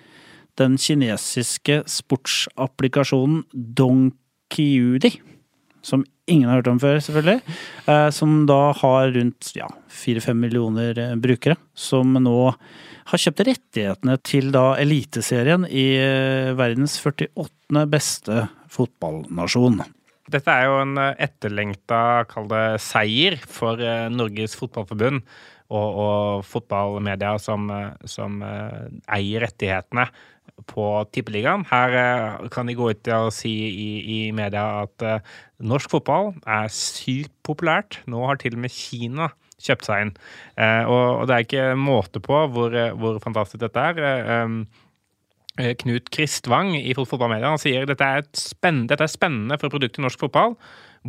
den 0.57 0.77
kinesiske 0.77 1.83
sportsapplikasjonen 1.89 3.43
Donkiudi, 3.53 5.13
som 5.85 6.05
ingen 6.27 6.49
har 6.49 6.61
hørt 6.61 6.71
om 6.71 6.79
før, 6.81 6.99
selvfølgelig, 7.03 7.41
eh, 7.87 8.09
som 8.15 8.45
da 8.49 8.59
har 8.79 9.13
rundt 9.13 9.53
ja, 9.57 9.69
4-5 9.91 10.33
millioner 10.33 10.99
eh, 10.99 11.15
brukere, 11.19 11.57
som 11.75 12.15
nå 12.17 12.37
har 13.11 13.19
kjøpt 13.19 13.43
rettighetene 13.49 14.17
til 14.23 14.53
da 14.55 14.71
Eliteserien 14.81 15.67
i 15.67 15.89
eh, 15.99 16.53
verdens 16.57 16.97
48. 17.03 17.85
beste 17.91 18.47
fotballnasjon. 18.73 19.83
Dette 20.33 20.49
er 20.49 20.65
jo 20.65 20.79
en 20.81 20.97
eh, 20.97 21.15
etterlengta, 21.27 22.25
kall 22.29 22.49
det, 22.49 22.63
seier 22.81 23.37
for 23.45 23.81
eh, 23.81 24.09
Norges 24.13 24.55
Fotballforbund 24.57 25.21
og, 25.73 25.99
og 26.03 26.45
fotballmedia 26.47 27.35
som, 27.41 27.69
eh, 27.73 28.07
som 28.09 28.41
eier 28.43 29.45
rettighetene 29.45 30.07
på 30.69 30.85
Tippeligaen. 31.13 31.63
Her 31.69 32.47
kan 32.53 32.67
de 32.69 32.75
gå 32.77 32.91
ut 32.93 33.09
og 33.15 33.29
si 33.33 33.51
i, 33.51 33.87
i 34.15 34.17
media 34.35 34.83
at 34.83 35.05
norsk 35.63 35.95
fotball 35.95 36.33
er 36.45 36.69
sykt 36.73 37.33
populært. 37.47 38.01
Nå 38.11 38.21
har 38.27 38.37
til 38.41 38.57
og 38.57 38.61
med 38.65 38.73
Kina 38.75 39.31
kjøpt 39.63 39.87
seg 39.87 40.05
inn. 40.05 40.11
Og, 40.91 41.23
og 41.23 41.25
det 41.29 41.35
er 41.35 41.47
ikke 41.47 41.65
måte 41.79 42.21
på 42.23 42.43
hvor, 42.53 42.75
hvor 42.99 43.17
fantastisk 43.23 43.63
dette 43.63 43.87
er. 43.89 44.53
Knut 45.53 46.07
Kristvang 46.09 46.71
i 46.79 46.95
Fotballmedia 46.97 47.51
han 47.53 47.61
sier 47.61 47.85
dette 47.85 48.01
er, 48.01 48.23
dette 48.25 49.05
er 49.05 49.11
spennende 49.11 49.59
for 49.61 49.69
produktet 49.69 50.01
norsk 50.01 50.23
fotball. 50.23 50.55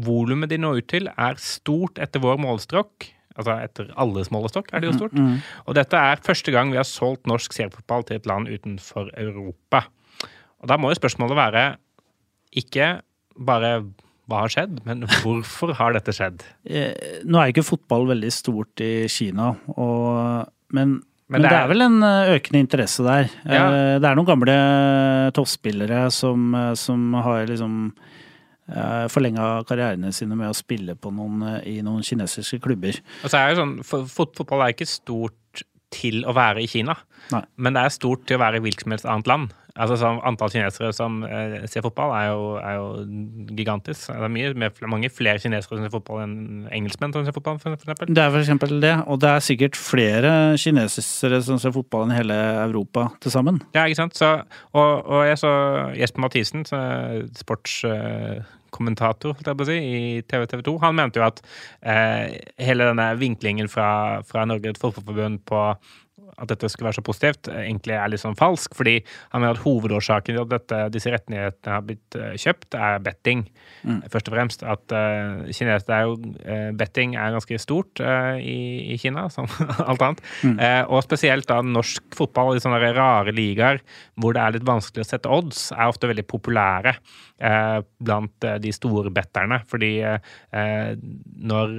Volumet 0.05 0.51
de 0.53 0.59
når 0.61 0.83
ut 0.83 0.89
til 0.91 1.09
er 1.09 1.39
stort 1.41 2.01
etter 2.03 2.21
vår 2.21 2.37
målestokk. 2.43 3.09
Altså 3.35 3.57
etter 3.65 3.89
alles 3.99 4.29
målestokk 4.31 4.69
er 4.71 4.83
det 4.85 4.91
jo 4.91 4.99
stort. 4.99 5.17
Og 5.67 5.75
dette 5.75 5.97
er 5.97 6.21
første 6.23 6.53
gang 6.55 6.71
vi 6.71 6.79
har 6.79 6.87
solgt 6.87 7.27
norsk 7.27 7.57
seriefotball 7.57 8.05
til 8.07 8.21
et 8.21 8.29
land 8.31 8.51
utenfor 8.53 9.09
Europa. 9.17 9.87
Og 10.61 10.69
da 10.71 10.77
må 10.79 10.93
jo 10.93 11.01
spørsmålet 11.01 11.37
være 11.41 11.65
ikke 12.55 13.01
bare 13.35 13.79
hva 14.31 14.45
har 14.45 14.53
skjedd, 14.55 14.79
men 14.87 15.03
hvorfor 15.21 15.75
har 15.77 15.93
dette 15.97 16.13
skjedd? 16.17 16.45
Eh, 16.65 17.21
Nå 17.29 17.41
er 17.41 17.51
ikke 17.53 17.67
fotball 17.67 18.07
veldig 18.13 18.31
stort 18.33 18.81
i 18.81 19.05
Kina, 19.13 19.51
og, 19.77 20.47
men, 20.73 20.95
Men 21.29 21.41
men, 21.41 21.43
det 21.43 21.51
det 21.51 21.57
er- 21.57 21.65
er 21.65 21.69
vel 21.73 21.83
en 21.83 22.03
eh, 22.03 22.33
økende 22.39 22.61
interesse 22.61 23.03
der. 23.05 23.31
Ja. 23.49 23.67
Eh, 23.73 23.99
Det 23.99 24.05
er 24.11 24.15
noen 24.15 24.27
gamle 24.29 24.57
toppspillere 25.33 26.11
som, 26.13 26.55
eh, 26.55 26.75
som 26.75 27.13
har 27.15 27.47
liksom 27.47 27.93
forlenga 29.13 29.65
karrierene 29.69 30.13
sine 30.15 30.35
med 30.37 30.49
å 30.49 30.55
spille 30.57 30.95
på 30.97 31.11
noen, 31.13 31.43
eh, 31.61 31.67
i 31.79 31.83
noen 31.83 32.01
kinesiske 32.03 32.61
klubber. 32.65 32.97
Og 33.23 33.29
så 33.31 33.37
er 33.39 33.57
sånn, 33.57 33.75
fot 33.85 34.07
fot- 34.09 34.35
Fotball 34.37 34.63
er 34.69 34.73
ikke 34.73 34.87
stort 34.89 35.63
til 35.91 36.25
å 36.25 36.33
være 36.35 36.63
i 36.63 36.67
Kina, 36.67 36.97
Nei. 37.31 37.43
men 37.59 37.75
det 37.75 37.83
er 37.85 37.89
stort 37.91 38.25
til 38.27 38.39
å 38.39 38.41
være 38.41 38.57
i 38.57 38.61
hvilket 38.61 38.83
som 38.85 38.93
helst 38.93 39.05
annet 39.05 39.27
land. 39.27 39.53
Altså 39.75 39.97
sånn, 39.99 40.21
Antall 40.23 40.53
kinesere 40.55 40.93
som 40.95 41.17
eh, 41.27 41.65
ser 41.71 41.83
fotball, 41.83 42.13
er 42.15 42.29
jo, 42.29 42.43
er 42.61 42.77
jo 42.79 42.85
gigantisk. 43.59 44.07
Det 44.07 44.23
er 44.23 44.31
mye, 44.31 44.53
med, 44.63 44.77
mange 44.87 45.11
flere 45.11 45.41
kinesere 45.43 45.67
som 45.81 45.83
ser 45.83 45.91
fotball 45.91 46.21
enn 46.23 46.69
engelskmenn 46.71 47.11
som 47.17 47.25
ser 47.27 47.35
fotball, 47.35 47.59
for, 47.59 47.75
for 47.83 47.91
eksempel. 47.91 48.13
Det 48.15 48.23
er 48.23 48.31
for 48.31 48.39
eksempel 48.45 48.71
det, 48.85 48.95
og 49.11 49.19
det 49.25 49.31
er 49.33 49.43
sikkert 49.43 49.75
flere 49.79 50.31
kinesere 50.63 51.43
som 51.43 51.59
ser 51.59 51.75
fotball 51.75 52.07
enn 52.07 52.15
hele 52.15 52.39
Europa 52.69 53.09
til 53.25 53.35
sammen. 53.35 53.59
Ja, 53.75 53.83
ikke 53.89 53.99
sant? 54.05 54.15
Så, 54.19 54.29
og, 54.79 54.91
og 55.11 55.27
jeg 55.27 55.43
så 55.43 55.51
Jesper 55.99 56.23
Mathisen, 56.23 56.63
sportskommentator 57.43 59.35
å 59.35 59.67
si, 59.67 59.75
i 59.83 60.23
TV 60.23 60.47
TV 60.55 60.63
2, 60.71 60.77
han 60.87 60.95
mente 61.03 61.19
jo 61.19 61.27
at 61.27 61.43
eh, 61.83 62.39
hele 62.63 62.87
denne 62.93 63.11
vinklingen 63.19 63.67
fra, 63.73 64.23
fra 64.29 64.47
Norges 64.47 64.79
Fotballforbund 64.79 65.43
på 65.51 65.67
at 66.35 66.51
dette 66.51 66.71
skulle 66.73 66.89
være 66.89 66.99
så 66.99 67.07
positivt, 67.07 67.51
eh, 67.51 67.65
egentlig 67.67 67.97
er 67.97 68.11
litt 68.13 68.23
sånn 68.23 68.39
falsk. 68.39 68.75
Fordi 68.77 68.97
han 69.33 69.45
mener 69.45 69.59
at 69.59 69.65
hovedårsaken 69.65 70.35
til 70.35 70.43
at 70.45 70.53
dette, 70.53 70.81
disse 70.95 71.13
rettighetene 71.15 71.77
har 71.77 71.85
blitt 71.87 72.19
eh, 72.19 72.35
kjøpt, 72.41 72.79
er 72.79 73.03
betting. 73.05 73.47
Først 74.13 74.31
og 74.31 74.37
fremst. 74.37 74.63
At 74.65 74.93
uh, 74.97 75.45
kines, 75.53 75.85
er 75.93 76.07
jo, 76.09 76.15
uh, 76.17 76.71
betting 76.77 77.19
er 77.21 77.35
ganske 77.35 77.59
stort 77.61 78.01
uh, 78.01 78.39
i, 78.41 78.95
i 78.95 78.97
Kina, 79.01 79.27
som 79.35 79.49
alt 79.85 80.05
annet. 80.05 80.23
Eh, 80.45 80.83
og 80.89 81.05
spesielt 81.05 81.49
da 81.51 81.61
norsk 81.65 82.17
fotball 82.17 82.57
i 82.57 82.63
sånne 82.63 82.81
rare 82.97 83.35
ligaer 83.35 83.81
hvor 84.21 84.37
det 84.37 84.43
er 84.43 84.57
litt 84.57 84.67
vanskelig 84.69 85.05
å 85.05 85.09
sette 85.09 85.33
odds, 85.33 85.67
er 85.75 85.91
ofte 85.91 86.11
veldig 86.11 86.27
populære 86.31 86.95
eh, 86.95 87.79
blant 88.05 88.47
eh, 88.49 88.59
de 88.63 88.73
store 88.75 89.13
betterne. 89.15 89.61
Fordi 89.71 89.93
eh, 90.05 90.95
når 91.53 91.77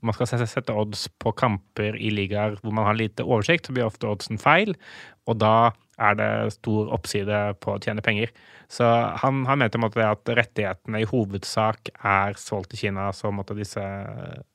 man 0.00 0.16
skal 0.16 0.30
sette 0.46 0.74
odds 0.74 1.06
på 1.22 1.32
kamper 1.38 1.96
i 1.98 2.12
ligaer 2.14 2.58
hvor 2.60 2.74
man 2.74 2.88
har 2.88 2.98
lite 2.98 3.26
oversikt, 3.26 3.66
så 3.66 3.76
blir 3.76 3.88
ofte 3.88 4.10
oddsen 4.10 4.40
feil, 4.42 4.74
og 5.30 5.38
da 5.42 5.72
er 6.02 6.16
det 6.18 6.30
stor 6.56 6.90
oppside 6.96 7.38
på 7.62 7.74
å 7.74 7.80
tjene 7.82 8.02
penger. 8.04 8.32
Så 8.72 8.86
han, 9.22 9.42
han 9.46 9.60
mente 9.60 9.80
måte 9.80 10.04
at 10.06 10.28
rettighetene 10.32 11.02
i 11.02 11.08
hovedsak 11.08 11.92
er 11.98 12.38
solgt 12.40 12.72
til 12.72 12.86
Kina, 12.86 13.10
så 13.14 13.30
måtte 13.34 13.56
disse 13.58 13.82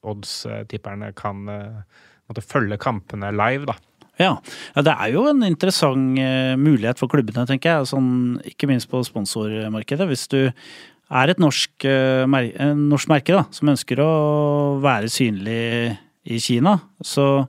odds-tipperne 0.08 1.14
kan 1.18 1.46
eh, 1.54 2.02
måtte 2.28 2.44
følge 2.44 2.80
kampene 2.82 3.32
live, 3.36 3.70
da. 3.70 3.78
Ja. 4.18 4.32
ja, 4.74 4.82
det 4.82 4.94
er 4.98 5.12
jo 5.14 5.28
en 5.30 5.46
interessant 5.46 6.18
eh, 6.18 6.56
mulighet 6.58 6.98
for 6.98 7.12
klubbene, 7.12 7.46
tenker 7.46 7.76
jeg. 7.76 7.90
Sånn, 7.92 8.10
ikke 8.50 8.70
minst 8.70 8.90
på 8.90 9.04
sponsormarkedet. 9.06 10.08
Hvis 10.10 10.26
du 10.32 10.40
er 11.12 11.30
et 11.32 11.40
norsk, 11.40 11.86
eh, 11.86 12.26
en 12.60 12.90
norsk 12.90 13.08
merke 13.12 13.34
da, 13.36 13.46
som 13.52 13.70
ønsker 13.72 14.02
å 14.04 14.12
være 14.84 15.08
synlig 15.12 15.98
i 16.28 16.40
Kina, 16.44 16.78
så 17.02 17.48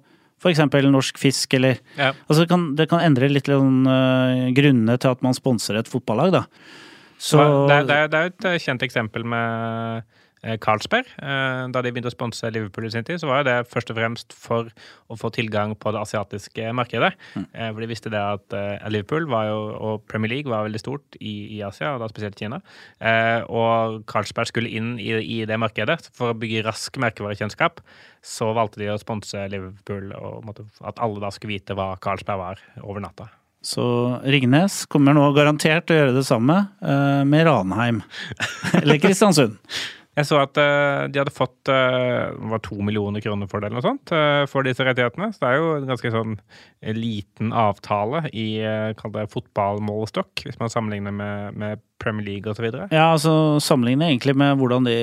eksempel 0.53 0.87
norsk 0.93 1.19
fisk 1.19 1.55
eller 1.59 1.79
Ja. 1.99 2.13
Altså 2.29 2.45
det 2.45 2.49
kan, 2.49 2.75
det 2.79 2.89
kan 2.89 3.01
endre 3.03 3.29
litt 3.29 3.47
sånn, 3.51 3.81
eh, 3.91 4.53
grunnene 4.55 4.99
til 5.03 5.11
at 5.11 5.23
man 5.23 5.35
sponser 5.35 5.77
et 5.81 5.89
fotballag, 5.91 6.31
da. 6.33 6.45
Så 7.19 7.39
det, 7.67 7.75
er- 7.75 7.87
det, 7.89 7.97
er- 7.97 8.09
det 8.09 8.19
er 8.21 8.27
et 8.31 8.45
eh, 8.45 8.59
kjent 8.63 8.83
eksempel 8.87 9.25
med 9.25 9.99
eh, 9.99 10.03
Carlsberg. 10.63 11.09
Eh, 11.19 11.65
Da 11.75 11.83
de 11.83 11.91
begynte 11.93 12.11
å 12.11 12.15
sponse 12.15 12.51
Liverpool 12.55 12.87
i 12.87 12.91
sin 12.95 13.05
tid, 13.05 13.19
så 13.21 13.27
var 13.31 13.45
det 13.45 13.57
først 13.71 13.91
og 13.91 13.99
fremst 13.99 14.33
for 14.37 14.69
å 15.11 15.17
få 15.19 15.31
tilgang 15.35 15.75
på 15.79 15.93
det 15.93 16.01
asiatiske 16.01 16.71
markedet. 16.77 17.13
Mm. 17.35 17.47
For 17.75 17.81
de 17.83 17.89
visste 17.91 18.11
det 18.13 18.21
at 18.23 18.55
eh, 18.57 18.89
Liverpool 18.93 19.27
var 19.31 19.49
jo, 19.51 19.59
og 19.79 20.05
Premier 20.09 20.31
League 20.37 20.51
var 20.53 20.67
veldig 20.69 20.81
stort 20.83 21.19
i, 21.21 21.57
i 21.59 21.63
Asia, 21.67 21.95
og 21.97 22.01
da 22.05 22.09
spesielt 22.13 22.39
Kina. 22.39 22.61
Eh, 23.01 23.43
Og 23.49 24.05
Carlsberg 24.07 24.47
skulle 24.53 24.71
inn 24.71 24.95
i, 25.03 25.11
i 25.41 25.41
det 25.49 25.59
markedet. 25.59 25.99
For 26.15 26.33
å 26.33 26.39
bygge 26.39 26.65
rask 26.67 26.97
merkevarekjennskap 27.01 27.83
så 28.25 28.53
valgte 28.57 28.81
de 28.83 28.89
å 28.93 28.99
sponse 29.01 29.45
Liverpool, 29.51 30.13
og 30.19 30.49
at 30.85 30.99
alle 31.03 31.21
da 31.23 31.31
skulle 31.35 31.57
vite 31.57 31.75
hva 31.79 31.93
Carlsberg 32.03 32.39
var 32.41 32.63
over 32.83 33.01
natta. 33.05 33.29
Så 33.65 33.83
Ringnes 34.23 34.85
kommer 34.87 35.17
nå 35.17 35.25
garantert 35.35 35.89
til 35.89 35.97
å 35.97 36.01
gjøre 36.03 36.15
det 36.15 36.27
samme 36.29 36.57
eh, 36.79 37.25
med 37.27 37.47
Ranheim. 37.49 38.03
Eller 38.79 39.01
Kristiansund. 39.03 39.57
Jeg 40.19 40.27
så 40.27 40.41
at 40.43 40.59
uh, 40.59 41.07
de 41.11 41.21
hadde 41.21 41.35
fått 41.35 41.71
uh, 41.71 42.35
var 42.51 42.63
to 42.65 42.79
millioner 42.83 43.23
kroner 43.23 43.51
for 43.51 43.63
det, 43.63 43.69
eller 43.69 43.79
noe 43.79 43.87
sånt, 43.87 44.11
uh, 44.11 44.43
for 44.51 44.67
disse 44.67 44.83
rettighetene. 44.87 45.31
Så 45.35 45.43
det 45.45 45.51
er 45.51 45.61
jo 45.61 45.69
en 45.77 45.91
ganske 45.93 46.13
sånn 46.15 46.39
liten 46.99 47.53
avtale 47.57 48.25
i 48.31 48.49
kall 48.99 49.13
det 49.15 49.29
fotballmålestokk, 49.33 50.45
hvis 50.47 50.59
man 50.61 50.71
sammenligner 50.73 51.15
med, 51.15 51.59
med 51.59 51.83
Premier 52.03 52.27
League 52.27 52.51
osv. 52.51 52.67
Ja, 52.93 53.09
altså 53.13 53.59
sammenligne 53.63 54.09
egentlig 54.11 54.37
med 54.39 54.59
hvordan 54.61 54.87
de 54.87 54.97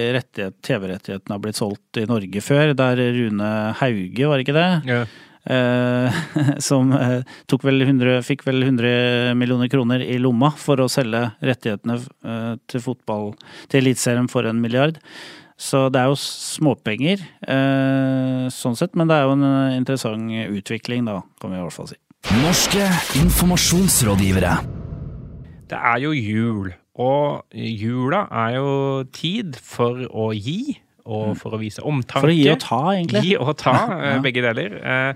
TV-rettighetene 0.63 1.35
har 1.35 1.43
blitt 1.43 1.59
solgt 1.59 1.99
i 1.99 2.07
Norge 2.09 2.43
før. 2.43 2.71
Der 2.77 3.01
Rune 3.17 3.51
Hauge, 3.81 4.29
var 4.29 4.39
det 4.39 4.47
ikke 4.47 4.57
det? 4.59 4.69
Ja. 4.87 5.01
Eh, 5.45 6.15
som 6.67 6.91
eh, 6.97 7.21
tok 7.49 7.65
vel 7.67 7.83
100, 7.85 8.21
fikk 8.25 8.45
vel 8.47 8.63
100 8.65 9.35
millioner 9.37 9.69
kroner 9.69 10.01
i 10.01 10.17
lomma 10.21 10.49
for 10.57 10.81
å 10.81 10.89
selge 10.89 11.21
rettighetene 11.45 11.99
eh, 12.01 12.53
til 12.71 12.81
fotball 12.81 13.33
til 13.69 13.83
Eliteserien 13.83 14.29
for 14.31 14.49
en 14.49 14.61
milliard. 14.61 14.97
Så 15.55 15.85
det 15.93 16.01
er 16.01 16.09
jo 16.11 16.17
småpenger 16.19 17.21
eh, 17.47 18.47
sånn 18.51 18.75
sett, 18.75 18.97
men 18.97 19.07
det 19.07 19.19
er 19.19 19.27
jo 19.27 19.35
en 19.37 19.45
interessant 19.77 20.33
utvikling, 20.49 21.05
da, 21.07 21.21
kan 21.39 21.53
vi 21.53 21.61
i 21.61 21.63
hvert 21.63 21.77
fall 21.77 21.91
si. 21.93 21.99
Norske 22.41 22.87
informasjonsrådgivere. 23.21 24.55
Det 25.69 25.77
er 25.77 26.01
jo 26.01 26.11
jul, 26.17 26.73
og 27.01 27.45
jula 27.53 28.25
er 28.43 28.57
jo 28.57 28.73
tid 29.13 29.59
for 29.61 30.03
å 30.09 30.31
gi 30.33 30.75
og 31.05 31.35
for 31.37 31.55
å 31.55 31.59
vise 31.61 31.83
omtanke. 31.85 32.21
For 32.25 32.33
å 32.33 32.35
gi 32.35 32.49
og 32.51 32.59
ta, 32.63 32.79
egentlig. 32.97 33.23
Gi 33.27 33.35
og 33.37 33.55
ta, 33.61 33.73
eh, 33.99 34.13
Ja. 34.15 34.21
begge 34.25 34.41
deler. 34.45 34.77
Eh, 34.83 35.13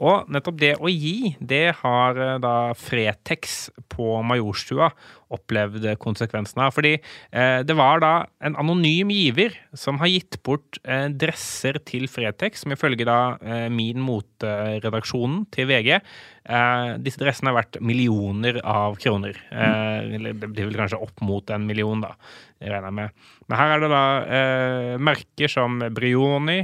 Og 0.00 0.30
nettopp 0.32 0.56
det 0.56 0.74
å 0.80 0.88
gi, 0.88 1.34
det 1.44 1.74
har 1.82 2.16
eh, 2.16 2.38
da 2.40 2.72
Fretex 2.72 3.70
på 3.92 4.22
Majorstua 4.24 4.86
opplevd 5.34 5.86
konsekvensene 6.02 6.66
av. 6.66 6.74
Fordi 6.76 6.96
eh, 6.96 7.60
det 7.66 7.76
var 7.78 8.02
da 8.02 8.12
en 8.44 8.58
anonym 8.60 9.12
giver 9.14 9.56
som 9.76 10.00
har 10.02 10.10
gitt 10.10 10.40
bort 10.46 10.80
eh, 10.84 11.08
dresser 11.10 11.80
til 11.86 12.08
Fretex, 12.10 12.64
som 12.64 12.74
ifølge 12.74 13.06
da 13.08 13.36
eh, 13.40 13.68
Min 13.72 14.02
Mote-redaksjonen 14.04 15.44
til 15.54 15.70
VG 15.70 15.92
eh, 15.96 16.92
Disse 17.04 17.22
dressene 17.22 17.52
er 17.52 17.58
verdt 17.60 17.80
millioner 17.84 18.60
av 18.64 18.98
kroner. 19.00 19.38
Eh, 19.50 20.14
eller 20.18 20.38
det 20.38 20.50
blir 20.50 20.70
vel 20.70 20.78
kanskje 20.80 21.00
opp 21.00 21.22
mot 21.24 21.54
en 21.54 21.66
million, 21.68 22.02
da. 22.04 22.14
Regner 22.60 22.90
jeg 22.90 22.96
med. 22.98 23.28
Men 23.48 23.56
her 23.56 23.74
er 23.74 23.82
det 23.82 23.90
da 23.92 24.04
eh, 24.38 24.94
merker 25.00 25.50
som 25.50 25.78
Brioni, 25.96 26.60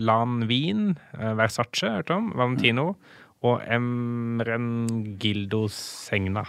Lan 0.00 0.46
Wien, 0.48 0.94
eh, 1.18 1.34
Versace, 1.38 1.90
hørte 1.98 2.16
om, 2.16 2.32
Valentino 2.38 2.94
og 3.46 3.62
Emrengildo 3.72 5.66
Segna. 5.72 6.44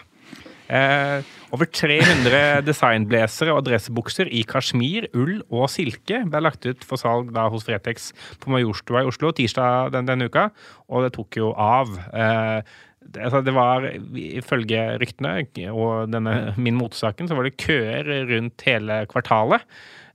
Eh, 0.71 1.31
over 1.51 1.67
300 1.67 2.61
designblazere 2.69 3.51
og 3.51 3.65
dressbukser 3.67 4.29
i 4.31 4.45
kasjmir, 4.47 5.09
ull 5.17 5.41
og 5.49 5.67
silke 5.73 6.21
ble 6.31 6.43
lagt 6.45 6.67
ut 6.67 6.85
for 6.87 7.01
salg 7.01 7.33
da 7.35 7.49
hos 7.51 7.65
Fretex 7.67 8.11
på 8.39 8.53
Majorstua 8.53 9.03
i 9.03 9.09
Oslo 9.09 9.33
tirsdag 9.35 9.91
den, 9.95 10.07
denne 10.07 10.29
uka, 10.31 10.47
og 10.87 11.05
det 11.05 11.11
tok 11.17 11.41
jo 11.41 11.51
av. 11.59 11.91
Eh, 12.15 12.61
det, 13.01 13.25
altså 13.25 13.41
var, 13.51 13.89
ifølge 14.15 14.85
ryktene 15.01 15.41
og 15.73 16.13
denne 16.13 16.53
min 16.61 16.77
motesaken, 16.79 17.27
så 17.27 17.35
var 17.35 17.49
det 17.49 17.59
køer 17.59 18.07
rundt 18.29 18.63
hele 18.67 19.01
kvartalet. 19.11 19.67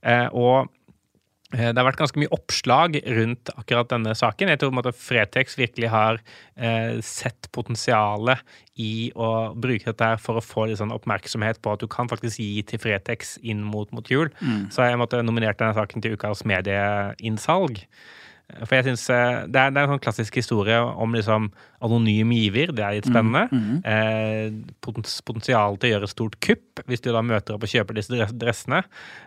Eh, 0.07 0.29
og 0.33 0.71
Det 1.57 1.79
har 1.79 1.87
vært 1.87 2.01
ganske 2.03 2.21
mye 2.21 2.33
oppslag 2.35 2.99
rundt 3.16 3.51
akkurat 3.57 3.88
denne 3.88 4.12
saken. 4.19 4.51
Jeg 4.53 4.61
tror 4.61 4.75
måte 4.77 4.92
Fretex 4.92 5.57
virkelig 5.57 5.88
har 5.92 6.21
eh, 6.55 6.99
sett 7.05 7.49
potensialet 7.57 8.42
i 8.77 9.09
å 9.16 9.31
bruke 9.57 9.88
dette 9.88 10.11
her 10.12 10.21
for 10.21 10.37
å 10.37 10.45
få 10.45 10.66
litt 10.69 10.83
sånn 10.83 10.92
oppmerksomhet 10.92 11.62
på 11.64 11.73
at 11.73 11.81
du 11.81 11.88
kan 11.88 12.11
faktisk 12.12 12.42
gi 12.42 12.61
til 12.69 12.83
Fretex 12.83 13.37
inn 13.40 13.64
mot, 13.64 13.88
mot 13.97 14.12
jul. 14.12 14.29
Så 14.75 14.85
jeg 14.85 15.01
måtte 15.01 15.23
nominert 15.25 15.62
denne 15.62 15.77
saken 15.79 16.05
til 16.05 16.19
ukas 16.19 16.45
medieinnsalg. 16.49 17.81
For 18.62 18.76
jeg 18.76 18.85
synes 18.87 19.02
eh, 19.11 19.40
det, 19.50 19.59
er, 19.59 19.72
det 19.74 19.80
er 19.80 19.88
en 19.88 19.96
sånn 19.96 20.02
klassisk 20.04 20.37
historie 20.38 20.76
om 20.78 21.12
liksom 21.16 21.48
anonym 21.82 22.30
giver. 22.30 22.70
Det 22.72 22.85
er 22.87 22.94
litt 22.94 23.09
spennende. 23.11 23.48
Eh, 23.85 24.52
potens- 24.87 25.18
potensial 25.26 25.74
til 25.82 25.88
å 25.88 25.92
gjøre 25.96 26.06
et 26.06 26.12
stort 26.14 26.37
kupp, 26.46 26.82
hvis 26.87 27.02
du 27.02 27.11
da 27.12 27.24
møter 27.26 27.56
opp 27.56 27.66
og 27.66 27.72
kjøper 27.72 27.98
disse 27.98 28.28
dressene. 28.38 28.85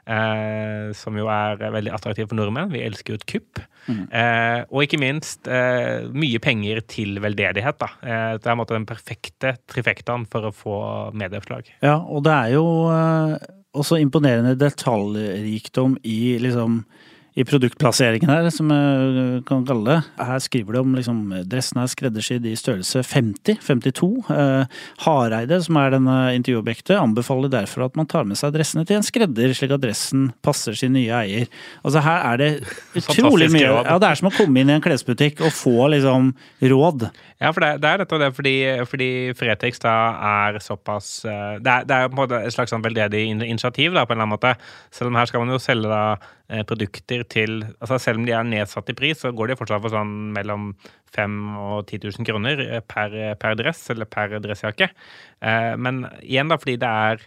Eh, 0.08 0.94
som 0.96 1.18
jo 1.20 1.28
er 1.30 1.60
veldig 1.60 1.92
attraktive 1.94 2.30
for 2.32 2.40
nordmenn. 2.40 2.72
Vi 2.72 2.82
elsker 2.88 3.14
jo 3.14 3.20
et 3.20 3.28
kupp. 3.30 3.62
Eh, 3.90 4.64
og 4.70 4.84
ikke 4.86 5.00
minst 5.02 5.48
eh, 5.52 6.08
mye 6.16 6.40
penger 6.44 6.82
til 6.88 7.20
veldedighet. 7.24 7.80
da. 7.84 7.92
Eh, 8.02 8.32
det 8.40 8.48
er 8.48 8.56
en 8.56 8.62
måte 8.62 8.78
den 8.78 8.88
perfekte 8.90 9.56
trifektaen 9.70 10.26
for 10.32 10.48
å 10.50 10.56
få 10.56 10.80
medieoppslag. 11.18 11.68
Ja, 11.84 11.98
og 12.00 12.24
det 12.28 12.34
er 12.40 12.56
jo 12.56 12.66
eh, 12.94 13.36
også 13.76 14.00
imponerende 14.02 14.56
detaljrikdom 14.60 15.98
i 16.08 16.38
liksom 16.42 16.84
i 17.38 17.46
produktplasseringen 17.48 18.30
her, 18.32 18.48
som 18.54 18.72
jeg 18.74 19.44
kan 19.48 19.62
kalle 19.68 19.86
det. 19.86 19.98
Her 20.30 20.42
skriver 20.44 20.76
de 20.76 20.82
om 20.82 20.96
liksom 20.98 21.20
dressene 21.50 21.86
er 21.86 21.92
skreddersydd 21.92 22.48
i 22.50 22.56
størrelse 22.58 23.04
50, 23.06 23.60
52. 23.66 24.10
Eh, 24.34 24.80
Hareide, 25.06 25.60
som 25.66 25.78
er 25.80 25.94
denne 25.96 26.18
intervjuobjektet, 26.40 26.96
anbefaler 26.98 27.52
derfor 27.54 27.86
at 27.88 28.00
man 28.00 28.10
tar 28.10 28.28
med 28.28 28.40
seg 28.40 28.56
dressene 28.56 28.86
til 28.88 29.00
en 29.00 29.06
skredder, 29.06 29.54
slik 29.56 29.76
at 29.76 29.84
dressen 29.84 30.30
passer 30.46 30.78
sin 30.80 30.96
nye 30.98 31.14
eier. 31.22 31.48
Altså 31.84 32.04
her 32.06 32.26
er 32.34 32.42
det 32.42 32.50
utrolig 32.60 33.50
Fantastisk 33.50 33.58
mye. 33.58 33.72
Ja, 33.78 33.98
det 34.02 34.10
er 34.10 34.22
som 34.22 34.32
å 34.32 34.36
komme 34.36 34.64
inn 34.64 34.74
i 34.74 34.78
en 34.78 34.84
klesbutikk 34.84 35.44
og 35.46 35.56
få 35.56 35.92
liksom 35.96 36.34
råd. 36.74 37.10
Ja, 37.40 37.54
for 37.56 37.64
det, 37.64 37.70
det 37.80 37.88
er 37.88 38.02
nettopp 38.02 38.20
det, 38.20 38.28
fordi, 38.36 38.54
fordi 38.92 39.08
Fretex 39.40 39.80
da 39.80 39.94
er 40.28 40.58
såpass 40.60 41.24
eh, 41.24 41.56
Det 41.64 41.72
er, 41.72 41.86
det 41.88 41.96
er 41.96 42.10
på 42.10 42.18
en 42.18 42.20
måte 42.20 42.42
et 42.44 42.52
slags 42.52 42.74
sånn 42.74 42.84
veldedig 42.84 43.22
initiativ, 43.32 43.94
da, 43.96 44.04
på 44.04 44.12
en 44.12 44.20
eller 44.20 44.26
annen 44.28 44.34
måte. 44.34 44.52
Selv 44.92 45.14
om 45.14 45.20
her 45.20 45.30
skal 45.30 45.46
man 45.46 45.54
jo 45.56 45.62
selge 45.64 45.88
da 45.88 46.02
eh, 46.52 46.66
produkter 46.68 47.24
til 47.32 47.62
altså 47.80 48.02
Selv 48.04 48.20
om 48.20 48.28
de 48.28 48.36
er 48.36 48.44
nedsatt 48.44 48.92
i 48.92 48.98
pris, 49.00 49.24
så 49.24 49.32
går 49.32 49.54
de 49.54 49.60
fortsatt 49.62 49.86
for 49.86 49.96
sånn 49.96 50.14
mellom 50.36 50.74
5000 51.16 51.56
og 51.64 51.88
10 51.88 52.12
000 52.12 52.28
kroner 52.28 52.66
eh, 52.66 52.84
per, 52.84 53.16
per 53.40 53.56
dress, 53.62 53.86
eller 53.96 54.10
per 54.12 54.36
dressjakke. 54.44 54.92
Men 55.80 56.04
igjen, 56.20 56.52
da, 56.52 56.58
fordi 56.60 56.76
det 56.82 56.90
er 57.08 57.24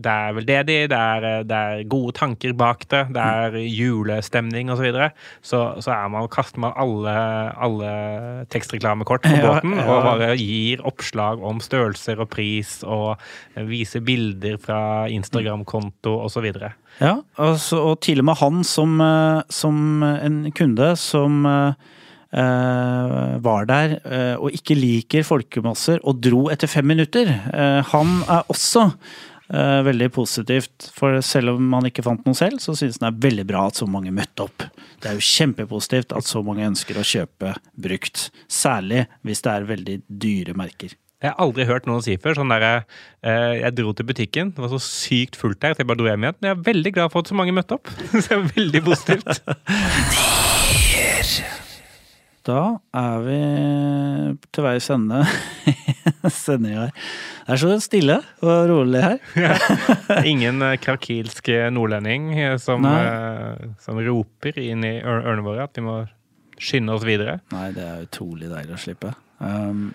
det 0.00 0.12
er 0.12 0.34
veldedig, 0.36 0.78
det 0.92 0.96
er, 0.98 1.44
det 1.48 1.56
er 1.56 1.82
gode 1.90 2.14
tanker 2.16 2.54
bak 2.56 2.86
det, 2.92 3.02
det 3.14 3.24
er 3.24 3.56
julestemning 3.60 4.70
osv. 4.72 4.80
Så, 4.80 4.86
videre. 4.86 5.10
så 5.42 5.60
så 5.84 5.92
er 5.92 6.08
man, 6.12 6.28
kaster 6.32 6.62
man 6.62 6.72
alle, 6.80 7.14
alle 7.60 7.92
tekstreklamekort 8.52 9.26
på 9.26 9.36
båten 9.44 9.76
ja. 9.76 9.86
og 9.86 10.06
bare 10.08 10.32
gir 10.40 10.80
oppslag 10.88 11.42
om 11.44 11.60
størrelser 11.64 12.22
og 12.22 12.30
pris 12.32 12.78
og 12.86 13.20
viser 13.68 14.04
bilder 14.04 14.56
fra 14.62 14.80
Instagram-konto 15.12 16.16
osv. 16.24 16.48
Ja, 17.00 17.16
altså, 17.36 17.82
og 17.92 18.00
til 18.04 18.22
og 18.22 18.30
med 18.30 18.40
han 18.40 18.64
som, 18.66 19.00
eh, 19.04 19.40
som 19.52 20.02
en 20.02 20.42
kunde 20.56 20.94
som 21.00 21.44
eh, 21.48 21.88
eh, 22.32 23.42
var 23.42 23.66
der 23.68 23.96
uh, 24.04 24.44
og 24.44 24.54
ikke 24.54 24.76
liker 24.78 25.26
folkemasser 25.26 26.00
og 26.06 26.20
dro 26.22 26.46
etter 26.52 26.70
fem 26.70 26.88
minutter, 26.92 27.30
Uh, 27.50 27.80
han 27.92 28.20
er 28.30 28.46
også 28.52 28.82
eh, 28.86 28.94
veldig 29.50 30.10
positivt. 30.14 30.90
For 30.94 31.18
selv 31.26 31.56
om 31.56 31.72
han 31.74 31.88
ikke 31.90 32.04
fant 32.06 32.22
noe 32.26 32.38
selv, 32.38 32.62
så 32.62 32.76
synes 32.78 33.00
han 33.00 33.08
det 33.08 33.12
er 33.12 33.28
veldig 33.28 33.46
bra 33.50 33.66
at 33.66 33.80
så 33.80 33.88
mange 33.90 34.14
møtte 34.14 34.46
opp. 34.46 34.66
Det 35.02 35.10
er 35.10 35.18
jo 35.18 35.26
kjempepositivt 35.26 36.14
at 36.16 36.28
så 36.28 36.42
mange 36.46 36.68
ønsker 36.68 36.98
å 37.00 37.06
kjøpe 37.06 37.54
brukt. 37.74 38.28
Særlig 38.50 39.06
hvis 39.26 39.42
det 39.46 39.54
er 39.54 39.70
veldig 39.70 39.96
dyre 40.06 40.56
merker. 40.58 40.94
Jeg 41.20 41.34
har 41.34 41.42
aldri 41.44 41.66
hørt 41.68 41.84
noen 41.88 42.00
si 42.04 42.14
før 42.16 42.38
sånn 42.38 42.48
derre 42.48 42.86
eh, 43.20 43.58
Jeg 43.60 43.74
dro 43.76 43.90
til 43.92 44.06
butikken, 44.08 44.54
det 44.56 44.62
var 44.64 44.70
så 44.72 44.80
sykt 44.80 45.36
fullt 45.36 45.60
der 45.60 45.74
at 45.74 45.82
jeg 45.82 45.88
bare 45.90 46.00
dro 46.00 46.08
hjem 46.08 46.24
igjen. 46.24 46.38
Men 46.40 46.48
jeg 46.48 46.56
er 46.56 46.68
veldig 46.70 46.94
glad 46.96 47.12
for 47.12 47.20
at 47.20 47.32
så 47.32 47.36
mange 47.36 47.56
møtte 47.56 47.76
opp. 47.76 47.92
Så 48.14 48.22
det 48.24 48.38
er 48.38 48.46
veldig 48.56 48.82
positivt. 48.88 49.42
Da 52.46 52.60
er 52.96 53.24
vi 53.24 53.38
til 54.54 54.64
veis 54.64 54.86
ende 54.94 55.20
i 55.68 55.74
sendinga 56.32 56.86
her. 56.86 56.94
Det 57.44 57.56
er 57.56 57.60
så 57.60 57.74
stille 57.82 58.16
og 58.46 58.70
rolig 58.70 59.02
her. 59.04 59.18
Ingen 60.30 60.62
eh, 60.64 60.78
krakilsk 60.80 61.50
nordlending 61.74 62.30
eh, 62.38 62.54
som, 62.62 62.86
eh, 62.88 63.74
som 63.82 64.00
roper 64.06 64.56
inn 64.62 64.86
i 64.86 64.94
ør- 65.02 65.24
ørene 65.26 65.44
våre 65.44 65.66
at 65.66 65.76
vi 65.76 65.84
må 65.84 65.98
skynde 66.60 66.94
oss 66.96 67.04
videre. 67.08 67.40
Nei, 67.52 67.70
det 67.76 67.84
er 67.84 68.06
utrolig 68.06 68.48
deilig 68.52 68.76
å 68.76 68.80
slippe. 68.80 69.12
Um, 69.40 69.90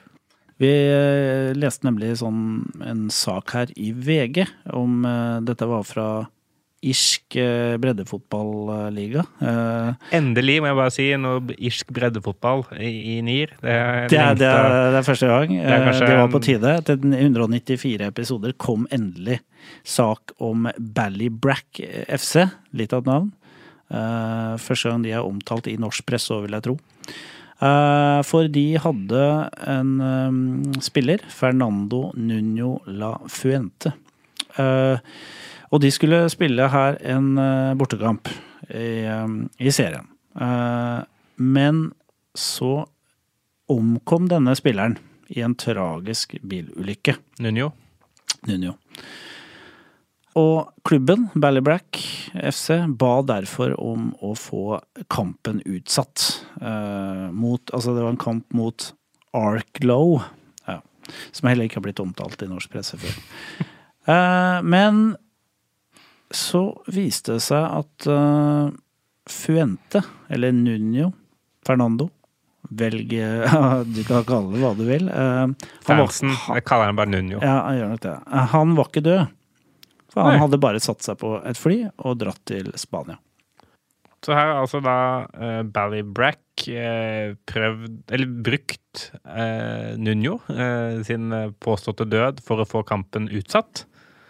vi 0.62 0.70
eh, 0.72 1.52
leste 1.58 1.86
nemlig 1.88 2.14
sånn 2.22 2.44
en 2.86 3.08
sak 3.14 3.56
her 3.58 3.74
i 3.76 3.92
VG 3.92 4.46
om 4.74 5.02
uh, 5.06 5.42
Dette 5.46 5.68
var 5.70 5.84
fra 5.88 6.08
irsk 6.86 7.38
eh, 7.40 7.76
breddefotballiga. 7.82 9.24
Eh, 9.42 10.10
Endelig, 10.18 10.60
må 10.62 10.70
jeg 10.70 10.80
bare 10.80 10.94
si, 10.94 11.08
noe 11.22 11.56
irsk 11.56 11.94
breddefotball 11.96 12.66
i, 12.78 12.92
i 13.16 13.22
NIR. 13.26 13.56
Det 13.62 13.72
er, 13.72 14.10
Det 14.12 14.20
er, 14.22 14.38
det, 14.40 14.50
er, 14.52 14.92
det 14.94 15.00
er 15.00 15.08
første 15.08 15.32
gang. 15.32 15.56
Det, 15.56 15.80
kanskje 15.88 16.10
det 16.12 16.20
var 16.20 16.34
på 16.34 16.44
tide. 16.46 16.76
Etter 16.82 17.00
194 17.22 18.10
episoder 18.12 18.54
kom 18.62 18.86
endelig 18.94 19.40
sak 19.88 20.36
om 20.44 20.68
Ballybrack 20.78 21.82
FC. 22.06 22.46
Litt 22.78 22.94
av 22.94 23.06
et 23.06 23.12
navn. 23.14 23.34
Eh, 23.94 24.54
første 24.62 24.90
gang 24.90 25.06
de 25.06 25.14
er 25.14 25.26
omtalt 25.26 25.70
i 25.70 25.78
norsk 25.82 26.06
presse 26.10 26.32
så 26.32 26.42
vil 26.44 26.58
jeg 26.58 26.66
tro. 26.66 26.78
Eh, 27.66 28.20
for 28.28 28.50
de 28.52 28.66
hadde 28.82 29.26
en 29.72 29.92
eh, 30.04 30.80
spiller, 30.86 31.24
Fernando 31.32 32.10
Nuno 32.18 32.80
La 32.88 33.16
Fuente. 33.32 33.94
Og 35.74 35.82
de 35.82 35.92
skulle 35.94 36.26
spille 36.34 36.70
her 36.72 37.00
en 37.14 37.38
eh, 37.42 37.74
bortekamp 37.78 38.30
i, 38.70 39.06
eh, 39.06 39.28
i 39.60 39.74
serien. 39.74 40.08
Eh, 40.40 41.00
men 41.42 41.88
så 42.36 42.86
omkom 43.72 44.30
denne 44.30 44.54
spilleren 44.58 45.00
i 45.34 45.42
en 45.42 45.56
tragisk 45.58 46.36
bilulykke. 46.46 47.18
Nuno. 47.42 47.72
Nuno. 48.46 48.76
Og 50.36 50.74
klubben, 50.84 51.30
Ballyblack 51.40 52.02
FC, 52.36 52.82
ba 53.00 53.22
derfor 53.24 53.72
om 53.80 54.10
å 54.20 54.34
få 54.36 54.82
kampen 55.12 55.62
utsatt. 55.64 56.26
Eh, 56.60 57.28
mot, 57.32 57.72
altså 57.72 57.96
det 57.96 58.04
var 58.04 58.12
en 58.12 58.20
kamp 58.20 58.52
mot 58.54 58.90
Arklow, 59.36 60.20
ja, 60.68 60.82
som 61.32 61.48
heller 61.50 61.70
ikke 61.70 61.80
har 61.80 61.88
blitt 61.88 62.04
omtalt 62.04 62.44
i 62.44 62.52
norsk 62.52 62.76
presse 62.76 63.00
før. 63.02 63.16
Eh, 64.06 64.60
men 64.62 65.16
så 66.36 66.62
viste 66.92 67.38
det 67.38 67.44
seg 67.46 67.64
at 67.80 68.08
uh, 68.12 68.70
Fuente, 69.32 70.02
eller 70.30 70.52
Nuno 70.54 71.10
Fernando 71.66 72.10
Velg 72.76 73.10
Du 73.96 74.02
kan 74.08 74.24
kalle 74.28 74.52
det 74.56 74.62
hva 74.64 74.72
du 74.78 74.84
vil. 74.88 75.08
Uh, 75.10 75.46
han 75.46 75.56
var- 75.56 76.06
Fansen 76.06 76.32
jeg 76.34 76.66
kaller 76.66 76.90
ham 76.92 76.98
bare 77.00 77.12
Nuno. 77.14 77.40
ja, 77.42 77.56
han 77.68 77.78
gjør 77.80 77.92
nok 77.96 78.04
det. 78.06 78.16
Han 78.56 78.76
var 78.78 78.90
ikke 78.92 79.04
død. 79.06 79.28
For 80.14 80.24
han 80.24 80.36
Nei. 80.38 80.42
hadde 80.46 80.60
bare 80.64 80.80
satt 80.84 81.04
seg 81.06 81.18
på 81.22 81.36
et 81.46 81.60
fly 81.60 81.78
og 82.08 82.18
dratt 82.22 82.42
til 82.50 82.70
Spania. 82.80 83.18
Så 84.26 84.34
her 84.34 84.48
har 84.50 84.62
altså 84.64 84.80
da 84.82 84.96
uh, 85.38 85.62
Ballybrack 85.70 86.64
uh, 86.74 87.36
prøvd 87.46 88.00
Eller 88.16 88.32
brukt 88.48 89.04
uh, 89.28 89.92
Nuno 90.02 90.40
uh, 90.50 91.04
sin 91.06 91.30
påståtte 91.62 92.08
død 92.10 92.42
for 92.46 92.64
å 92.64 92.70
få 92.70 92.82
kampen 92.90 93.28
utsatt. 93.30 93.84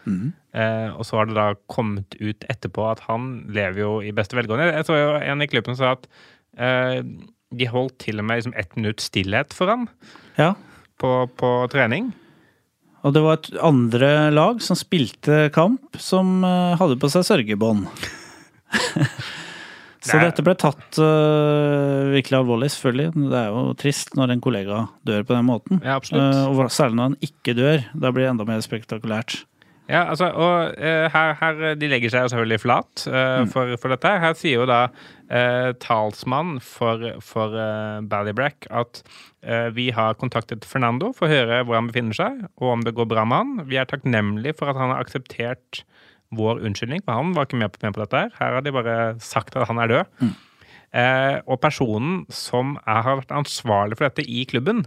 Mhm. 0.10 0.34
Eh, 0.56 0.90
og 0.96 1.04
så 1.08 1.20
har 1.20 1.30
det 1.30 1.36
da 1.38 1.48
kommet 1.72 2.16
ut 2.22 2.46
etterpå 2.52 2.86
at 2.94 3.02
han 3.10 3.46
lever 3.52 3.82
jo 3.82 3.94
i 4.06 4.14
beste 4.16 4.38
velgående. 4.38 4.72
Jeg 4.72 4.88
så 4.88 5.00
jo 5.00 5.16
en 5.20 5.44
i 5.44 5.50
klubben 5.52 5.76
som 5.76 5.84
sa 5.84 5.96
at 5.98 6.08
eh, 6.58 7.02
de 7.56 7.68
holdt 7.72 7.98
til 8.06 8.22
og 8.22 8.28
med 8.28 8.40
liksom 8.42 8.56
ett 8.58 8.76
minutt 8.80 9.04
stillhet 9.04 9.56
for 9.56 9.72
ham 9.72 9.90
Ja. 10.40 10.54
på, 11.02 11.12
på 11.36 11.52
trening. 11.72 12.14
Og 13.06 13.14
det 13.14 13.22
var 13.22 13.38
et 13.38 13.52
andre 13.62 14.32
lag 14.34 14.62
som 14.66 14.78
spilte 14.80 15.50
kamp, 15.54 16.00
som 16.02 16.40
eh, 16.48 16.78
hadde 16.80 16.98
på 17.02 17.12
seg 17.14 17.28
sørgebånd. 17.28 17.86
Så 20.06 20.20
dette 20.22 20.44
ble 20.46 20.54
tatt 20.54 21.00
uh, 21.02 22.12
virkelig 22.14 22.38
alvorlig, 22.38 22.68
selvfølgelig. 22.76 23.24
Det 23.32 23.40
er 23.40 23.48
jo 23.50 23.62
trist 23.82 24.14
når 24.18 24.36
en 24.36 24.44
kollega 24.44 24.84
dør 25.08 25.26
på 25.26 25.34
den 25.34 25.48
måten. 25.48 25.80
Ja, 25.82 25.96
absolutt. 25.98 26.36
Eh, 26.36 26.46
og 26.52 26.70
særlig 26.74 27.00
når 27.00 27.08
han 27.10 27.16
ikke 27.26 27.56
dør. 27.58 27.86
Da 27.98 28.12
blir 28.14 28.28
det 28.28 28.34
enda 28.36 28.46
mer 28.46 28.62
spektakulært. 28.62 29.40
Ja, 29.86 30.08
altså, 30.10 30.32
og 30.34 30.80
uh, 30.82 31.06
her, 31.14 31.36
her, 31.38 31.76
De 31.78 31.90
legger 31.92 32.10
seg 32.10 32.26
jo 32.26 32.32
selvfølgelig 32.34 32.62
flat 32.64 33.04
eh, 33.06 33.44
for, 33.54 33.76
for 33.78 33.94
dette. 33.94 34.14
Her 34.24 34.34
sier 34.38 34.64
jo 34.64 34.66
da 34.70 34.80
uh, 34.90 35.72
talsmann 35.82 36.58
for, 36.64 37.04
for 37.22 37.54
eh, 37.60 38.00
Ballybrack 38.10 38.66
at 38.74 39.04
eh, 39.46 39.70
vi 39.76 39.92
har 39.94 40.18
kontaktet 40.22 40.66
Fernando 40.66 41.12
for 41.14 41.28
å 41.28 41.36
høre 41.36 41.62
hvor 41.66 41.78
han 41.78 41.92
befinner 41.92 42.18
seg, 42.18 42.42
og 42.62 42.72
om 42.78 42.86
det 42.86 42.96
går 42.98 43.10
bra 43.12 43.28
med 43.30 43.44
han. 43.44 43.70
Vi 43.70 43.78
er 43.82 43.90
takknemlige 43.90 44.58
for 44.58 44.72
at 44.72 44.80
han 44.82 44.94
har 44.94 45.06
akseptert 45.06 45.84
vår 46.36 46.64
unnskyldning, 46.66 47.04
for 47.06 47.20
han 47.20 47.36
var 47.38 47.48
ikke 47.48 47.62
med 47.62 47.74
på, 47.76 47.84
med 47.86 47.96
på 47.96 48.04
dette. 48.04 48.26
her. 48.26 48.34
Her 48.40 48.58
har 48.58 48.66
de 48.66 48.74
bare 48.76 48.98
sagt 49.24 49.56
at 49.56 49.70
han 49.70 49.82
er 49.82 49.94
død. 49.94 50.32
Eh, 50.96 51.38
og 51.46 51.60
personen 51.64 52.24
som 52.34 52.78
er, 52.86 53.04
har 53.06 53.20
vært 53.22 53.36
ansvarlig 53.36 54.00
for 54.00 54.08
dette 54.08 54.26
i 54.26 54.46
klubben, 54.50 54.86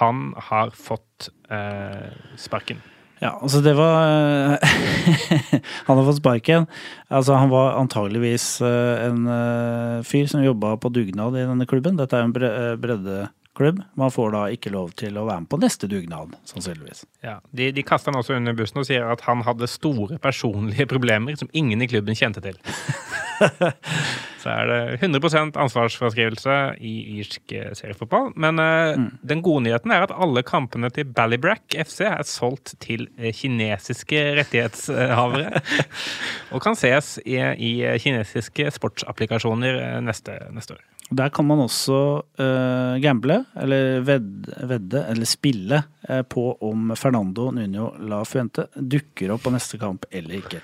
han 0.00 0.32
har 0.48 0.72
fått 0.74 1.30
eh, 1.54 2.12
sparken. 2.40 2.82
Ja, 3.22 3.30
altså 3.40 3.62
det 3.64 3.72
var 3.78 4.58
Han 5.86 5.96
har 5.96 6.04
fått 6.04 6.18
sparken. 6.20 6.66
Altså 7.08 7.38
han 7.38 7.48
var 7.52 7.78
antageligvis 7.80 8.60
eh, 8.60 9.06
en 9.06 9.22
eh, 9.30 10.02
fyr 10.04 10.28
som 10.28 10.44
jobba 10.44 10.74
på 10.82 10.90
dugnad 10.92 11.36
i 11.40 11.46
denne 11.48 11.66
klubben. 11.70 11.96
Dette 11.96 12.18
er 12.18 12.24
jo 12.26 12.28
en 12.30 12.36
bre- 12.36 12.52
eh, 13.56 13.66
breddeklubb. 13.66 13.82
Man 13.94 14.10
får 14.10 14.32
da 14.32 14.46
ikke 14.50 14.70
lov 14.70 14.92
til 14.96 15.16
å 15.16 15.26
være 15.26 15.40
med 15.40 15.50
på 15.50 15.60
neste 15.60 15.86
dugnad, 15.86 16.36
sannsynligvis. 16.44 17.04
Ja, 17.22 17.40
De, 17.50 17.72
de 17.72 17.82
kaster 17.82 18.12
han 18.12 18.20
også 18.20 18.36
under 18.36 18.54
bussen 18.54 18.80
og 18.80 18.86
sier 18.86 19.06
at 19.10 19.20
han 19.26 19.42
hadde 19.42 19.66
store 19.66 20.18
personlige 20.18 20.86
problemer 20.94 21.36
som 21.36 21.48
ingen 21.52 21.82
i 21.82 21.86
klubben 21.88 22.16
kjente 22.16 22.40
til. 22.40 22.56
Så 24.46 24.52
er 24.52 24.68
det 24.70 25.00
100% 25.02 25.56
ansvarsfraskrivelse 25.58 26.76
i 26.78 27.18
irsk 27.18 27.52
eh, 27.52 27.72
seriefotball. 27.74 28.30
Men 28.38 28.60
mm. 28.60 29.08
den 29.26 29.42
gode 29.42 29.64
nyheten 29.64 29.90
er 29.90 30.06
at 30.06 30.14
alle 30.14 30.44
kampene 30.46 30.90
til 30.94 31.08
Ballybrack 31.10 31.74
FC 31.82 32.04
er 32.06 32.22
solgt 32.22 32.76
til 32.80 33.08
eh, 33.18 33.34
kinesiske 33.34 34.22
rettighetshavere. 34.38 35.64
og 36.54 36.62
kan 36.62 36.78
ses 36.78 37.16
i, 37.26 37.40
i 37.42 37.72
kinesiske 37.98 38.70
sportsapplikasjoner 38.78 39.82
eh, 39.82 39.98
neste, 40.06 40.38
neste 40.54 40.78
år. 40.78 40.84
Der 41.10 41.30
kan 41.30 41.46
man 41.46 41.60
også 41.62 41.96
uh, 42.40 42.96
gamble, 42.98 43.44
eller 43.62 44.00
vedde, 44.02 44.56
vedde, 44.66 45.04
eller 45.12 45.28
spille 45.30 45.78
uh, 46.08 46.22
på 46.26 46.48
om 46.66 46.90
Fernando 46.98 47.52
Nuno 47.54 47.92
La 48.10 48.24
Fuente 48.26 48.66
dukker 48.74 49.30
opp 49.36 49.44
på 49.46 49.52
neste 49.54 49.78
kamp 49.78 50.08
eller 50.10 50.40
ikke. 50.40 50.62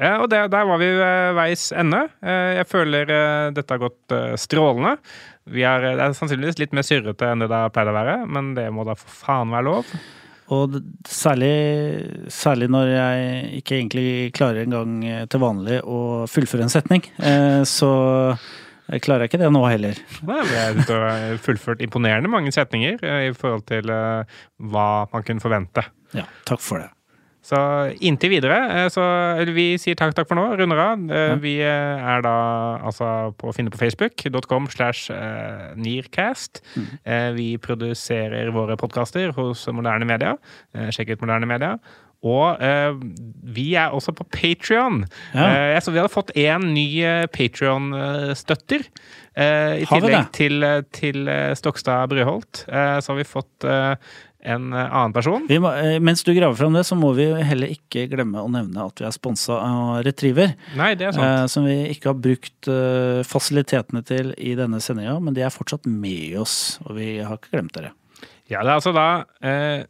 Ja, 0.00 0.14
og 0.22 0.30
det, 0.30 0.44
der 0.54 0.68
var 0.68 0.78
vi 0.80 0.86
ved 0.96 1.34
veis 1.36 1.66
ende. 1.76 2.06
Eh, 2.24 2.54
Jeg 2.56 2.68
føler 2.70 3.10
dette 3.52 3.74
har 3.74 3.82
gått 3.82 4.14
strålende. 4.40 4.94
Vi 5.44 5.60
er, 5.68 5.84
det 5.98 6.06
er 6.06 6.14
sannsynligvis 6.16 6.56
litt 6.62 6.72
mer 6.72 6.86
syrrete 6.88 7.28
enn 7.28 7.44
det 7.44 7.50
det 7.50 7.58
har 7.66 7.74
pleid 7.74 7.90
å 7.90 7.92
være, 7.98 8.14
men 8.24 8.54
det 8.56 8.64
må 8.72 8.86
da 8.88 8.94
for 8.96 9.12
faen 9.26 9.52
være 9.52 9.66
lov. 9.66 9.92
Og 10.56 10.78
særlig, 11.04 11.52
særlig 12.32 12.70
når 12.72 12.94
jeg 12.94 13.52
ikke 13.60 13.76
egentlig 13.76 14.08
klarer 14.38 14.64
engang 14.64 14.96
til 15.28 15.44
vanlig 15.44 15.82
å 15.84 16.00
fullføre 16.32 16.64
en 16.64 16.72
setning, 16.72 17.04
eh, 17.20 17.60
så 18.90 18.98
klarer 19.02 19.28
ikke 19.28 19.38
det 19.38 19.50
nå 19.54 19.62
heller. 19.70 19.98
Nei, 20.26 20.40
men 20.42 20.54
Jeg 20.80 20.86
var 20.88 21.36
fullført 21.44 21.82
imponerende 21.84 22.30
mange 22.32 22.50
setninger 22.52 22.98
eh, 23.06 23.28
i 23.30 23.34
forhold 23.36 23.66
til 23.70 23.90
eh, 23.90 24.24
hva 24.58 24.88
man 25.12 25.22
kunne 25.26 25.40
forvente. 25.42 25.84
Ja, 26.16 26.24
takk 26.48 26.60
for 26.64 26.82
det. 26.82 26.90
Så 27.46 27.56
inntil 28.04 28.34
videre, 28.34 28.58
eh, 28.82 28.88
så 28.92 29.00
vi 29.54 29.70
sier 29.80 29.96
takk, 29.96 30.12
takk 30.18 30.28
for 30.28 30.36
nå, 30.36 30.42
runder 30.60 30.82
av. 30.82 31.06
Vi 31.40 31.54
er 31.64 32.20
da 32.26 32.34
altså 32.84 33.32
på 33.40 33.48
å 33.48 33.54
finne 33.56 33.72
på 33.72 33.80
facebook.com 33.80 34.66
slash 34.74 35.08
nearcast. 35.80 36.60
Eh, 37.04 37.30
Vi 37.38 37.48
produserer 37.62 38.50
våre 38.54 38.76
podkaster 38.76 39.32
hos 39.36 39.66
Moderne 39.72 40.04
Media. 40.08 40.34
Sjekk 40.92 41.14
ut 41.16 41.24
Moderne 41.24 41.48
Media. 41.48 41.76
Og 42.20 42.60
eh, 42.60 42.92
vi 43.56 43.70
er 43.80 43.94
også 43.96 44.12
på 44.12 44.26
Patrion. 44.28 45.04
Ja. 45.32 45.46
Eh, 45.74 45.76
så 45.80 45.92
vi 45.94 46.00
hadde 46.02 46.12
fått 46.12 46.34
én 46.36 46.66
ny 46.74 46.88
Patrion-støtter. 47.32 48.84
Eh, 49.40 49.76
I 49.84 49.86
tillegg 49.88 50.32
til, 50.36 50.58
eh, 50.66 50.82
til 50.92 51.28
eh, 51.30 51.52
Stokstad 51.56 52.10
Brøholt, 52.10 52.66
eh, 52.68 52.98
så 53.00 53.12
har 53.14 53.20
vi 53.20 53.24
fått 53.28 53.64
eh, 53.64 53.94
en 54.50 54.72
eh, 54.72 54.86
annen 54.90 55.14
person. 55.16 55.46
Må, 55.48 55.70
eh, 55.78 55.96
mens 56.02 56.24
du 56.26 56.32
graver 56.36 56.58
fram 56.58 56.76
det, 56.76 56.82
så 56.88 56.98
må 56.98 57.12
vi 57.16 57.28
heller 57.46 57.72
ikke 57.72 58.04
glemme 58.10 58.42
å 58.42 58.50
nevne 58.52 58.84
at 58.90 59.00
vi 59.00 59.06
er 59.08 59.14
sponsa 59.16 59.56
av 59.62 60.02
Retriever. 60.04 60.52
Nei, 60.76 60.90
det 61.00 61.08
er 61.08 61.16
sant. 61.16 61.24
Eh, 61.24 61.46
som 61.54 61.68
vi 61.70 61.78
ikke 61.94 62.12
har 62.12 62.20
brukt 62.20 62.70
eh, 62.74 63.22
fasilitetene 63.28 64.04
til 64.08 64.34
i 64.36 64.52
denne 64.58 64.82
sendinga, 64.82 65.16
men 65.24 65.36
de 65.38 65.46
er 65.46 65.54
fortsatt 65.54 65.88
med 65.88 66.36
oss, 66.42 66.58
og 66.84 66.98
vi 66.98 67.14
har 67.22 67.38
ikke 67.38 67.54
glemt 67.54 67.76
dere. 67.78 67.94
Ja, 68.50 68.64
det 68.64 68.66
er 68.66 68.76
altså 68.80 68.92
da 68.96 69.08
eh, 69.46 69.84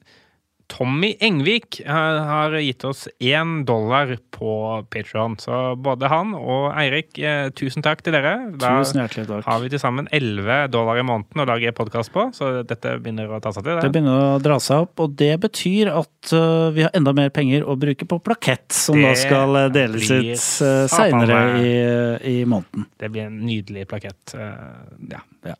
Tommy 0.70 1.16
Engvik 1.20 1.80
har 1.84 2.54
gitt 2.62 2.84
oss 2.86 3.08
én 3.18 3.64
dollar 3.66 4.12
på 4.30 4.52
Patreon. 4.92 5.34
Så 5.42 5.74
både 5.82 6.08
han 6.12 6.30
og 6.38 6.68
Eirik, 6.78 7.18
eh, 7.18 7.48
tusen 7.58 7.82
takk 7.82 8.04
til 8.06 8.14
dere. 8.14 8.36
Da 8.56 8.76
Tusen 8.78 9.00
hjertelig 9.02 9.26
takk. 9.28 9.44
har 9.48 9.60
vi 9.64 9.68
til 9.72 9.82
sammen 9.82 10.06
11 10.14 10.68
dollar 10.70 11.00
i 11.00 11.04
måneden 11.04 11.42
å 11.42 11.48
lage 11.50 11.72
podkast 11.76 12.12
på, 12.14 12.28
så 12.36 12.52
dette 12.62 12.94
begynner 13.02 13.28
å 13.34 13.40
ta 13.42 13.50
seg 13.52 13.66
til. 13.66 13.80
Det 13.80 13.82
Det. 13.88 13.92
begynner 13.98 14.38
å 14.38 14.40
dra 14.42 14.58
seg 14.62 14.86
opp, 14.86 15.00
og 15.04 15.16
det 15.18 15.32
betyr 15.42 15.90
at 15.90 16.32
eh, 16.38 16.70
vi 16.78 16.86
har 16.86 16.94
enda 16.94 17.12
mer 17.18 17.30
penger 17.34 17.66
å 17.66 17.76
bruke 17.76 18.06
på 18.06 18.20
plakett, 18.22 18.70
som 18.72 18.96
da 19.02 19.12
skal 19.18 19.56
eh, 19.64 19.68
deles 19.74 20.06
ut 20.10 20.46
seinere 20.88 21.40
i, 21.60 22.40
i 22.40 22.44
måneden. 22.44 22.86
det 22.98 23.10
blir 23.10 23.26
en 23.26 23.40
nydelig 23.44 23.88
plakett. 23.90 24.34
ja. 24.36 25.20
Ja. 25.44 25.54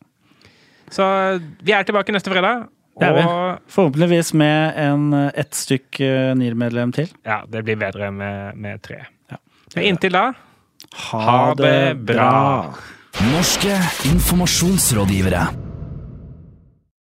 Så 0.91 1.05
vi 1.63 1.73
er 1.73 1.85
tilbake 1.87 2.11
neste 2.13 2.31
fredag. 2.33 2.69
Det 3.01 3.09
er 3.09 3.17
vi. 3.17 3.25
Og 3.25 3.73
Forhåpentligvis 3.73 4.33
med 4.37 4.79
en, 4.83 5.09
eh, 5.17 5.31
ett 5.41 5.57
stykk 5.57 6.01
uh, 6.05 6.35
NIR-medlem 6.37 6.93
til. 6.93 7.09
ja, 7.25 7.43
det 7.49 7.65
blir 7.65 7.81
bedre 7.81 8.11
med, 8.11 8.57
med 8.57 8.83
tre. 8.83 9.05
Ja. 9.31 9.41
Men 9.75 9.85
inntil 9.85 10.13
da 10.13 10.33
Ha 11.11 11.55
det 11.55 11.95
bra. 12.09 12.75
Norske 13.33 13.77
informasjonsrådgivere. 14.11 15.70